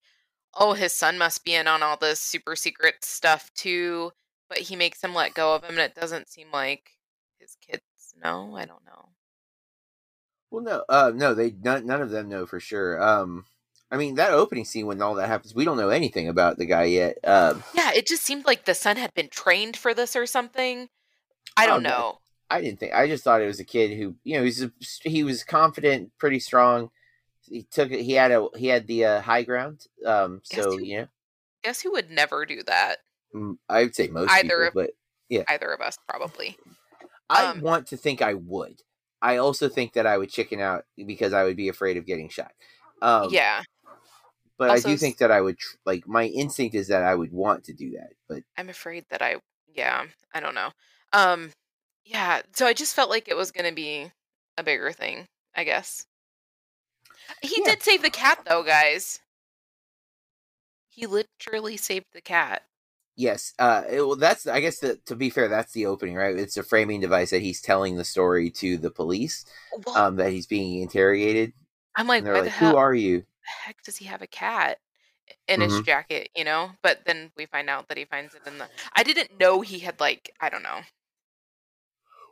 [0.55, 4.13] oh, his son must be in on all this super secret stuff too,
[4.49, 6.93] but he makes him let go of him and it doesn't seem like
[7.39, 7.83] his kids
[8.23, 8.55] know.
[8.57, 9.11] I don't know.
[10.51, 13.01] well no uh no, they none, none of them know for sure.
[13.03, 13.45] Um
[13.91, 16.67] I mean that opening scene when all that happens, we don't know anything about the
[16.67, 17.19] guy yet.
[17.25, 20.89] Um Yeah, it just seemed like the son had been trained for this or something.
[21.57, 22.05] I don't Oh, no.
[22.05, 22.21] know.
[22.51, 22.95] I didn't think.
[22.95, 24.73] I just thought it was a kid who, you know, he's a,
[25.05, 26.91] he was confident, pretty strong.
[27.51, 28.01] He took it.
[28.03, 29.85] He had a he had the uh, high ground.
[30.07, 31.09] Um, so he- know,
[31.63, 32.97] Guess who would never do that?
[33.35, 34.91] mm, I would say most Either people, of- but
[35.49, 36.57] Either of us, probably.
[37.29, 38.81] I um, want to think I would.
[39.23, 42.29] I also think that I would chicken out because I would be afraid of getting
[42.29, 42.53] shot.
[43.03, 43.63] Um, yeah,
[44.59, 47.15] but Also I do think that I would tr- like my instinct is that I
[47.15, 48.11] would want to do that.
[48.29, 49.37] But I'm afraid that I.
[49.73, 50.71] Yeah, I don't know.
[51.13, 51.51] Um,
[52.05, 52.43] yeah.
[52.55, 54.11] So I just felt like it was going to be
[54.59, 55.29] a bigger thing.
[55.55, 56.07] I guess.
[57.43, 57.65] He Yeah.
[57.65, 59.21] did save the cat, though, guys.
[60.91, 62.69] He literally saved the cat.
[63.17, 66.37] yes, uh, it, well, that's I guess the, to be fair, that's the opening, right?
[66.37, 69.45] It's a framing device that he's telling the story to the police.
[69.85, 71.53] Well, Um, that he's being interrogated.
[71.97, 72.73] I'm like, they're like, the hell?
[72.73, 74.79] "Who are you?" heck does he have a cat
[75.49, 75.85] in his Mhm.
[75.85, 76.31] jacket?
[76.37, 76.73] You know.
[76.83, 78.69] But then we find out that he finds it in the.
[78.95, 80.81] I didn't know he had like I don't know.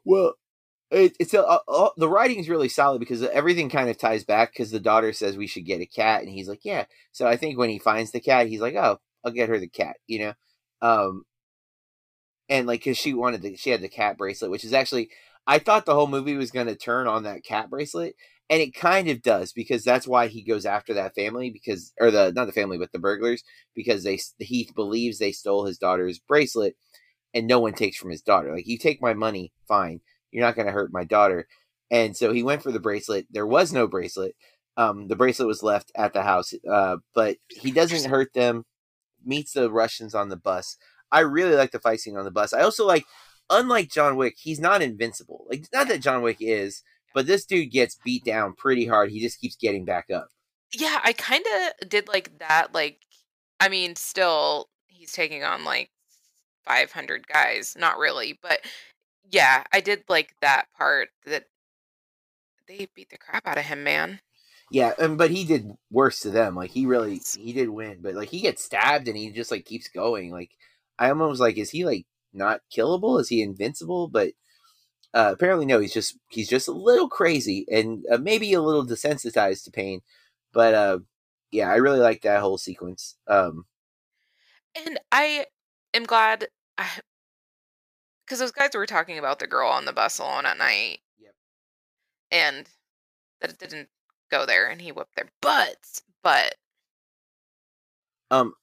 [0.05, 0.35] Well,
[0.91, 4.53] it, it's a, uh, uh, the writing's really solid because everything kind of ties back.
[4.53, 7.37] Because the daughter says we should get a cat, and he's like, "Yeah." So I
[7.37, 10.21] think when he finds the cat, he's like, "Oh, I'll get her the cat," you
[10.21, 10.33] know.
[10.81, 11.25] Um,
[12.49, 15.11] and like, cause she wanted the, she had the cat bracelet, which is actually,
[15.47, 18.15] I thought the whole movie was going to turn on that cat bracelet,
[18.51, 22.11] and it kind of does because that's why he goes after that family because, or
[22.11, 26.19] the not the family, but the burglars because they he believes they stole his daughter's
[26.19, 26.77] bracelet,
[27.35, 28.55] and no one takes from his daughter.
[28.55, 30.01] Like, you take my money, fine
[30.31, 31.47] you're not going to hurt my daughter.
[31.91, 33.27] And so he went for the bracelet.
[33.31, 34.35] There was no bracelet.
[34.77, 38.65] Um, the bracelet was left at the house, uh, but he doesn't hurt them.
[39.25, 40.77] Meets the Russians on the bus.
[41.11, 42.53] I really like the fight scene on the bus.
[42.53, 43.05] I also like,
[43.51, 45.47] unlike John Wick, he's not invincible.
[45.49, 46.83] Like, not that John Wick is,
[47.15, 49.11] but this dude gets beat down pretty hard.
[49.11, 50.29] He just keeps getting back up.
[50.73, 52.75] Yeah, I kind of did like that.
[52.75, 53.01] Like,
[53.59, 55.91] I mean, still, he's taking on like
[56.67, 57.75] 500 guys.
[57.79, 58.61] Not really, but
[59.31, 61.45] yeah, I did like that part that
[62.69, 64.21] they beat the crap out of him, man.
[64.71, 66.55] Yeah, and but he did worse to them.
[66.55, 69.65] Like he really he did win, but like he gets stabbed and he just like
[69.65, 70.31] keeps going.
[70.31, 70.51] Like
[70.99, 73.21] I almost was like, is he like not killable?
[73.21, 74.09] Is he invincible?
[74.09, 74.33] But
[75.15, 75.81] uh, apparently no.
[75.81, 80.03] He's just he's just a little crazy and uh, maybe a little desensitized to pain.
[80.53, 80.99] But uh,
[81.53, 83.17] yeah, I really like that whole sequence.
[83.29, 83.67] Um,
[84.75, 85.47] And I
[85.95, 86.49] am glad
[88.29, 90.99] because those guys were talking about the girl on the bus alone at night.
[91.19, 91.35] Yep.
[92.31, 92.69] And
[93.41, 93.89] that it didn't
[94.31, 96.03] go there and he whipped their butts.
[96.23, 96.55] But
[98.31, 98.55] um,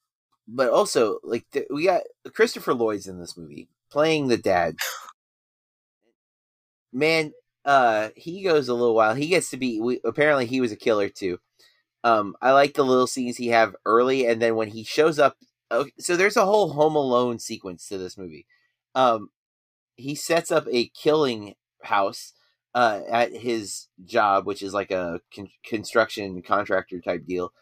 [0.46, 2.02] but also like th- we got
[2.32, 4.76] Christopher Lloyd's in this movie playing the dad.
[6.92, 7.32] Man,
[7.64, 9.14] uh, he goes a little while.
[9.14, 9.80] He gets to be.
[9.80, 11.38] We, apparently, he was a killer too.
[12.04, 15.36] Um, I like the little scenes he have early, and then when he shows up.
[15.72, 18.46] Okay, so there's a whole Home Alone sequence to this movie.
[18.94, 19.30] Um,
[19.96, 22.32] he sets up a killing house
[22.74, 27.52] uh, at his job, which is like a con- construction contractor type deal.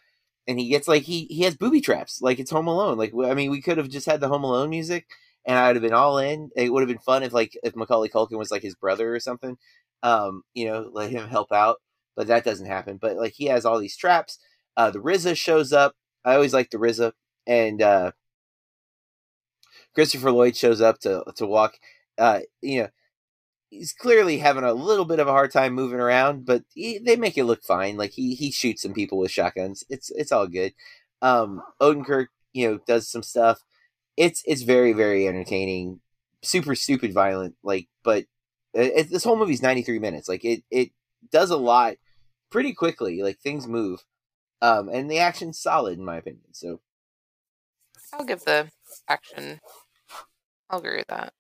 [0.47, 2.99] And he gets like he he has booby traps, like it's Home Alone.
[2.99, 5.07] Like I mean, we could have just had the Home Alone music,
[5.47, 6.51] and I would have been all in.
[6.57, 9.20] It would have been fun if like if Macaulay Culkin was like his brother or
[9.20, 9.57] something.
[10.03, 11.76] Um, you know, let him help out,
[12.16, 12.99] but that doesn't happen.
[13.01, 14.39] But like he has all these traps.
[14.76, 15.95] Uh, the RZA shows up.
[16.26, 17.12] I always like the RZA,
[17.47, 18.12] and uh,
[19.95, 21.76] Christopher Lloyd shows up to to walk.
[22.18, 22.88] Uh, you know,
[23.70, 27.16] he's clearly having a little bit of a hard time moving around, but he, they
[27.16, 27.96] make it look fine.
[27.96, 29.84] Like he he shoots some people with shotguns.
[29.88, 30.74] It's it's all good.
[31.22, 33.60] Um, Odenkirk, you know, does some stuff.
[34.16, 36.00] It's it's very very entertaining.
[36.42, 38.26] Super stupid violent, like, but
[38.74, 40.28] it, this whole movie's ninety three minutes.
[40.28, 40.90] Like it it
[41.32, 41.94] does a lot
[42.50, 43.22] pretty quickly.
[43.22, 44.04] Like things move,
[44.60, 46.44] um, and the action's solid in my opinion.
[46.52, 46.80] So
[48.12, 48.70] I'll give the
[49.08, 49.60] action.
[50.68, 51.32] I'll agree with that.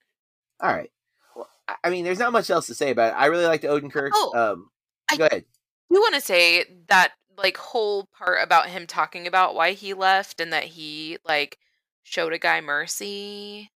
[0.64, 0.90] All right.
[1.36, 3.16] Well, I- I mean, there's not much else to say about it.
[3.16, 4.10] I really liked Odenkirk.
[4.14, 4.70] Oh, um,
[5.10, 5.44] I- go ahead.
[5.90, 10.40] You want to say that like whole part about him talking about why he left
[10.40, 11.58] and that he like
[12.04, 13.70] showed a guy mercy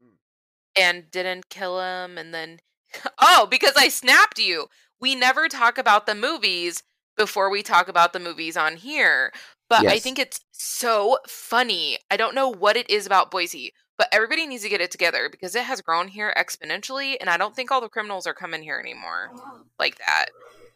[0.00, 0.14] Hmm.
[0.76, 2.60] and didn't kill him and then
[3.18, 4.66] oh because I snapped you.
[5.00, 6.82] We never talk about the movies
[7.16, 9.32] before we talk about the movies on here.
[9.68, 11.98] But I think it's so funny.
[12.10, 13.72] I don't know what it is about Boise,
[14.02, 17.36] but everybody needs to get it together because it has grown here exponentially and I
[17.36, 19.30] don't think all the criminals are coming here anymore
[19.78, 20.26] like that.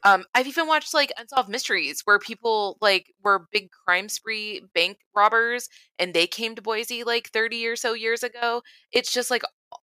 [0.04, 4.98] Um, I've even watched like unsolved mysteries where people like were big crime spree bank
[5.12, 5.68] robbers
[5.98, 8.62] and they came to Boise like 30 or so years ago.
[8.92, 9.42] It's just like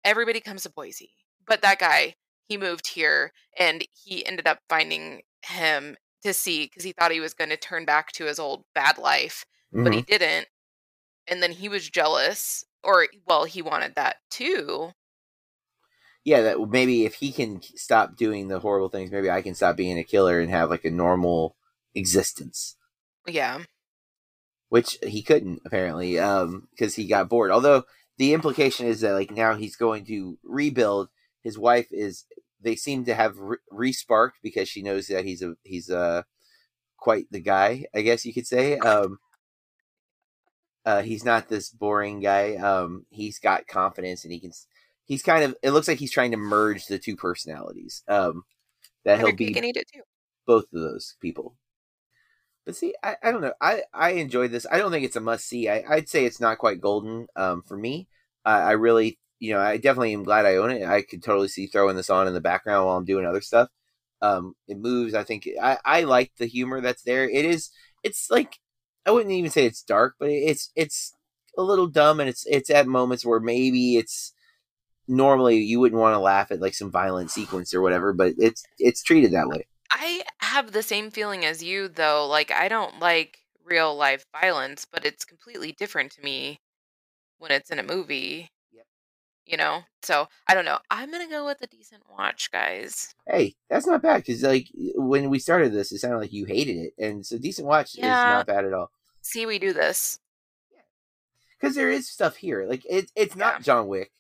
[0.03, 1.11] everybody comes to Boise.
[1.47, 2.15] But that guy,
[2.49, 7.21] he moved here and he ended up finding him to see because he thought he
[7.21, 10.07] was going to turn back to his old bad life, but he Mhm.
[10.07, 10.49] didn't.
[11.29, 14.93] And then he was jealous, or well, he wanted that too.
[16.25, 19.77] yeah, that maybe if he can stop doing the horrible things, maybe I can stop
[19.77, 21.57] being a killer and have like a normal
[21.95, 22.77] existence,
[23.27, 23.63] Yeah.
[24.69, 27.51] which he couldn't apparently, um, because he got bored.
[27.53, 27.85] Although
[28.19, 31.09] the implication is that like now he's going to rebuild.
[31.43, 32.25] His wife is.
[32.61, 36.25] They seem to have re- resparked because she knows that he's a he's a
[36.97, 38.79] quite the guy, I guess you could say.
[38.79, 39.19] Um,
[40.87, 42.55] uh, he's not this boring guy.
[42.55, 44.53] Um, he's got confidence and he can.
[45.05, 45.57] He's kind of.
[45.63, 48.05] It looks like he's trying to merge the two personalities.
[48.09, 48.45] Um,
[49.05, 50.03] that he'll be and eat it too.
[50.47, 51.57] both of those people.
[52.65, 53.53] But see, I, I don't know.
[53.61, 54.67] I, I enjoyed this.
[54.71, 55.69] I don't think it's a must see.
[55.69, 58.09] I, I'd say it's not quite golden um, for me.
[58.45, 60.85] I, I really, you know, I definitely am glad I own it.
[60.85, 63.69] I could totally see throwing this on in the background while I'm doing other stuff.
[64.21, 65.15] Um, it moves.
[65.15, 67.29] I think I, I like the humor that's there.
[67.29, 67.71] It is.
[68.03, 68.59] It's like
[69.07, 71.15] I wouldn't even say it's dark, but it's it's
[71.57, 74.33] a little dumb, and it's it's at moments where maybe it's
[75.09, 78.65] normally you wouldn't want to laugh at like some violent sequence or whatever, but it's
[78.79, 79.67] it's treated that way.
[79.91, 82.27] I have the same feeling as you, though.
[82.27, 86.61] Like, I don't like real life violence, but it's completely different to me
[87.39, 88.51] when it's in a movie.
[88.73, 88.85] Yep.
[89.47, 89.83] You know?
[90.03, 90.79] So, I don't know.
[90.91, 93.15] I'm going to go with a decent watch, guys.
[93.27, 96.77] Hey, that's not bad because like when we started this, it sounded like you hated
[96.77, 98.91] it, and so decent watch is not bad at all.
[99.27, 100.21] See, we do this.
[101.59, 104.13] Because there is stuff here, like it, it's not John Wick.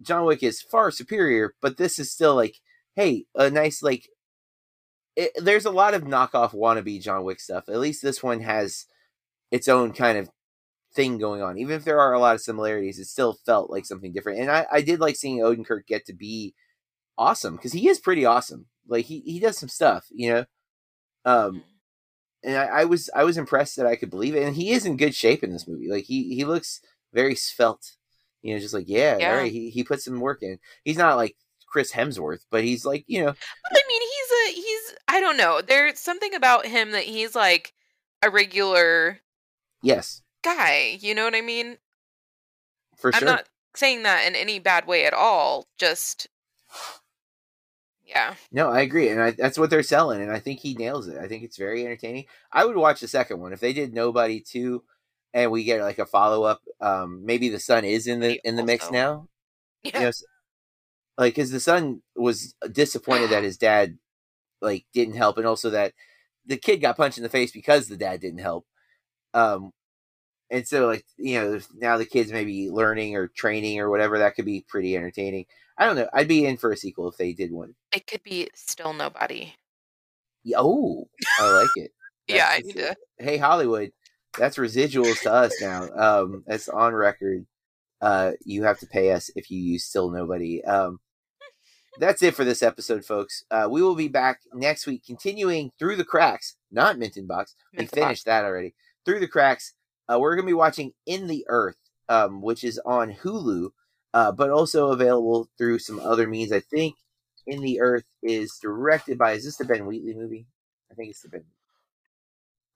[0.00, 2.60] John Wick is far superior, but this is still like,
[2.94, 4.08] hey, a nice like.
[5.16, 7.68] It, there's a lot of knockoff wannabe John Wick stuff.
[7.68, 8.86] At least this one has
[9.50, 10.30] its own kind of
[10.94, 11.58] thing going on.
[11.58, 14.38] Even if there are a lot of similarities, it still felt like something different.
[14.38, 16.54] And I, I did like seeing Odenkirk get to be
[17.16, 18.66] awesome because he is pretty awesome.
[18.86, 20.44] Like he, he does some stuff, you know.
[21.24, 21.64] Um,
[22.44, 24.42] and I, I was I was impressed that I could believe it.
[24.42, 25.88] And he is in good shape in this movie.
[25.88, 26.80] Like he he looks
[27.12, 27.96] very svelte.
[28.42, 29.36] You know, just like yeah, Yeah.
[29.36, 29.52] right.
[29.52, 30.58] He he put some work in.
[30.84, 31.36] He's not like
[31.66, 35.36] Chris Hemsworth, but he's like you know But I mean, he's a, he's, I don't
[35.36, 35.60] know.
[35.60, 37.74] There's something about him that he's like
[38.22, 39.20] a regular
[39.82, 40.96] yes guy.
[41.00, 41.78] You know what I mean?
[42.96, 43.26] for I'm sure.
[43.26, 45.66] not saying that in any bad way at all.
[45.78, 46.28] Just,
[48.08, 48.34] yeah.
[48.50, 51.18] No, I agree, and I, that's what they're selling, and I think he nails it.
[51.18, 52.24] I think it's very entertaining.
[52.50, 54.82] I would watch the second one if they did Nobody two,
[55.34, 56.62] and we get like a follow up.
[56.80, 59.28] Um, maybe the son is in the in the mix now.
[59.82, 59.98] Yeah.
[59.98, 60.12] You know,
[61.18, 63.98] like because the son was disappointed that his dad
[64.62, 65.92] like didn't help, and also that
[66.46, 68.66] the kid got punched in the face because the dad didn't help.
[69.34, 69.72] Um,
[70.50, 74.34] and so like you know now the kids maybe learning or training or whatever that
[74.34, 75.44] could be pretty entertaining.
[75.78, 76.08] I don't know.
[76.12, 77.74] I'd be in for a sequel if they did one.
[77.94, 79.54] It could be still nobody.
[80.44, 81.08] Yeah, Oh,
[81.40, 81.92] I like it.
[82.30, 82.94] Yeah, I need to.
[83.18, 83.90] Hey Hollywood,
[84.38, 85.88] that's residuals to us now.
[85.96, 87.46] Um, that's on record.
[88.02, 90.62] Uh, you have to pay us if you use still nobody.
[90.62, 91.00] Um,
[91.98, 93.44] that's it for this episode, folks.
[93.50, 96.56] Uh, we will be back next week, continuing through the cracks.
[96.70, 97.54] Not Minton Box.
[97.72, 97.94] We in Box.
[97.94, 98.74] finished that already.
[99.06, 99.72] Through the cracks.
[100.06, 101.78] Uh, we're gonna be watching In the Earth,
[102.10, 103.70] um, which is on Hulu,
[104.14, 106.52] uh, but also available through some other means.
[106.52, 106.96] I think
[107.46, 109.32] In the Earth is directed by.
[109.32, 110.46] Is this the Ben Wheatley movie?
[110.90, 111.44] I think it's the Ben.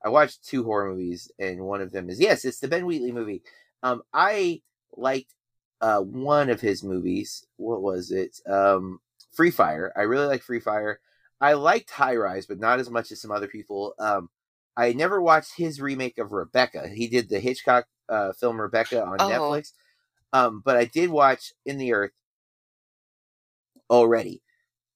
[0.04, 3.12] I watched two horror movies, and one of them is yes, it's the Ben Wheatley
[3.12, 3.42] movie.
[3.82, 4.62] Um, I
[4.96, 5.32] liked
[5.80, 7.46] uh one of his movies.
[7.56, 8.38] What was it?
[8.48, 9.00] Um,
[9.32, 9.92] Free Fire.
[9.96, 11.00] I really like Free Fire.
[11.40, 13.94] I liked High Rise, but not as much as some other people.
[13.98, 14.28] Um,
[14.76, 16.88] I never watched his remake of Rebecca.
[16.88, 19.28] He did the Hitchcock uh, film Rebecca on Oh.
[19.28, 19.72] Netflix.
[20.32, 22.12] Um, but I did watch In the Earth
[23.90, 24.42] already.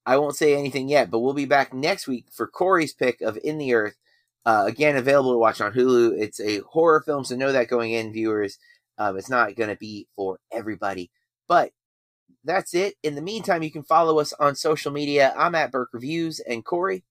[0.07, 3.39] I won't say anything yet, but we'll be back next week for Corey's pick of
[3.43, 3.97] In the Earth.
[4.45, 6.17] Uh, again, available to watch on Hulu.
[6.21, 8.59] It's a horror film, so know that going in, viewers.
[8.97, 11.11] Um, it's not going to be for everybody.
[11.49, 11.73] But
[12.45, 12.95] that's it.
[13.03, 15.35] In the meantime, you can follow us on social media.
[15.37, 17.03] I'm at Burke Reviews and Corey.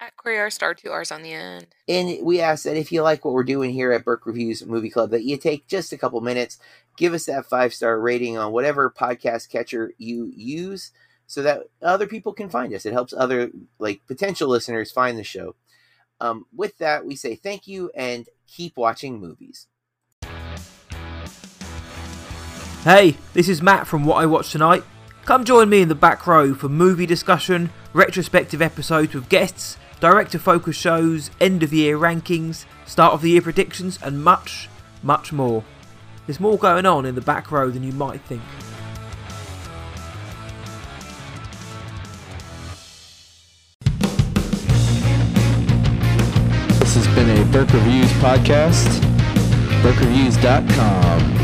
[0.00, 1.66] At Corey R Star, two R's on the end.
[1.88, 4.90] And we ask that if you like what we're doing here at Burke Reviews Movie
[4.90, 6.58] Club, that you take just a couple minutes,
[6.98, 10.90] give us that five star rating on whatever podcast catcher you use,
[11.26, 12.84] so that other people can find us.
[12.84, 15.54] It helps other like potential listeners find the show.
[16.20, 19.68] Um, with that, we say thank you and keep watching movies.
[22.82, 24.82] Hey, this is Matt from What I Watched Tonight.
[25.24, 30.38] Come join me in the back row for movie discussion, retrospective episodes with guests, director
[30.38, 34.68] focus shows, end of year rankings, start of the year predictions, and much,
[35.02, 35.62] much more.
[36.28, 38.42] There's more going on in the back row than you might think.
[46.80, 49.00] This has been a Burke Reviews podcast.
[49.80, 51.37] BurkeReviews.com.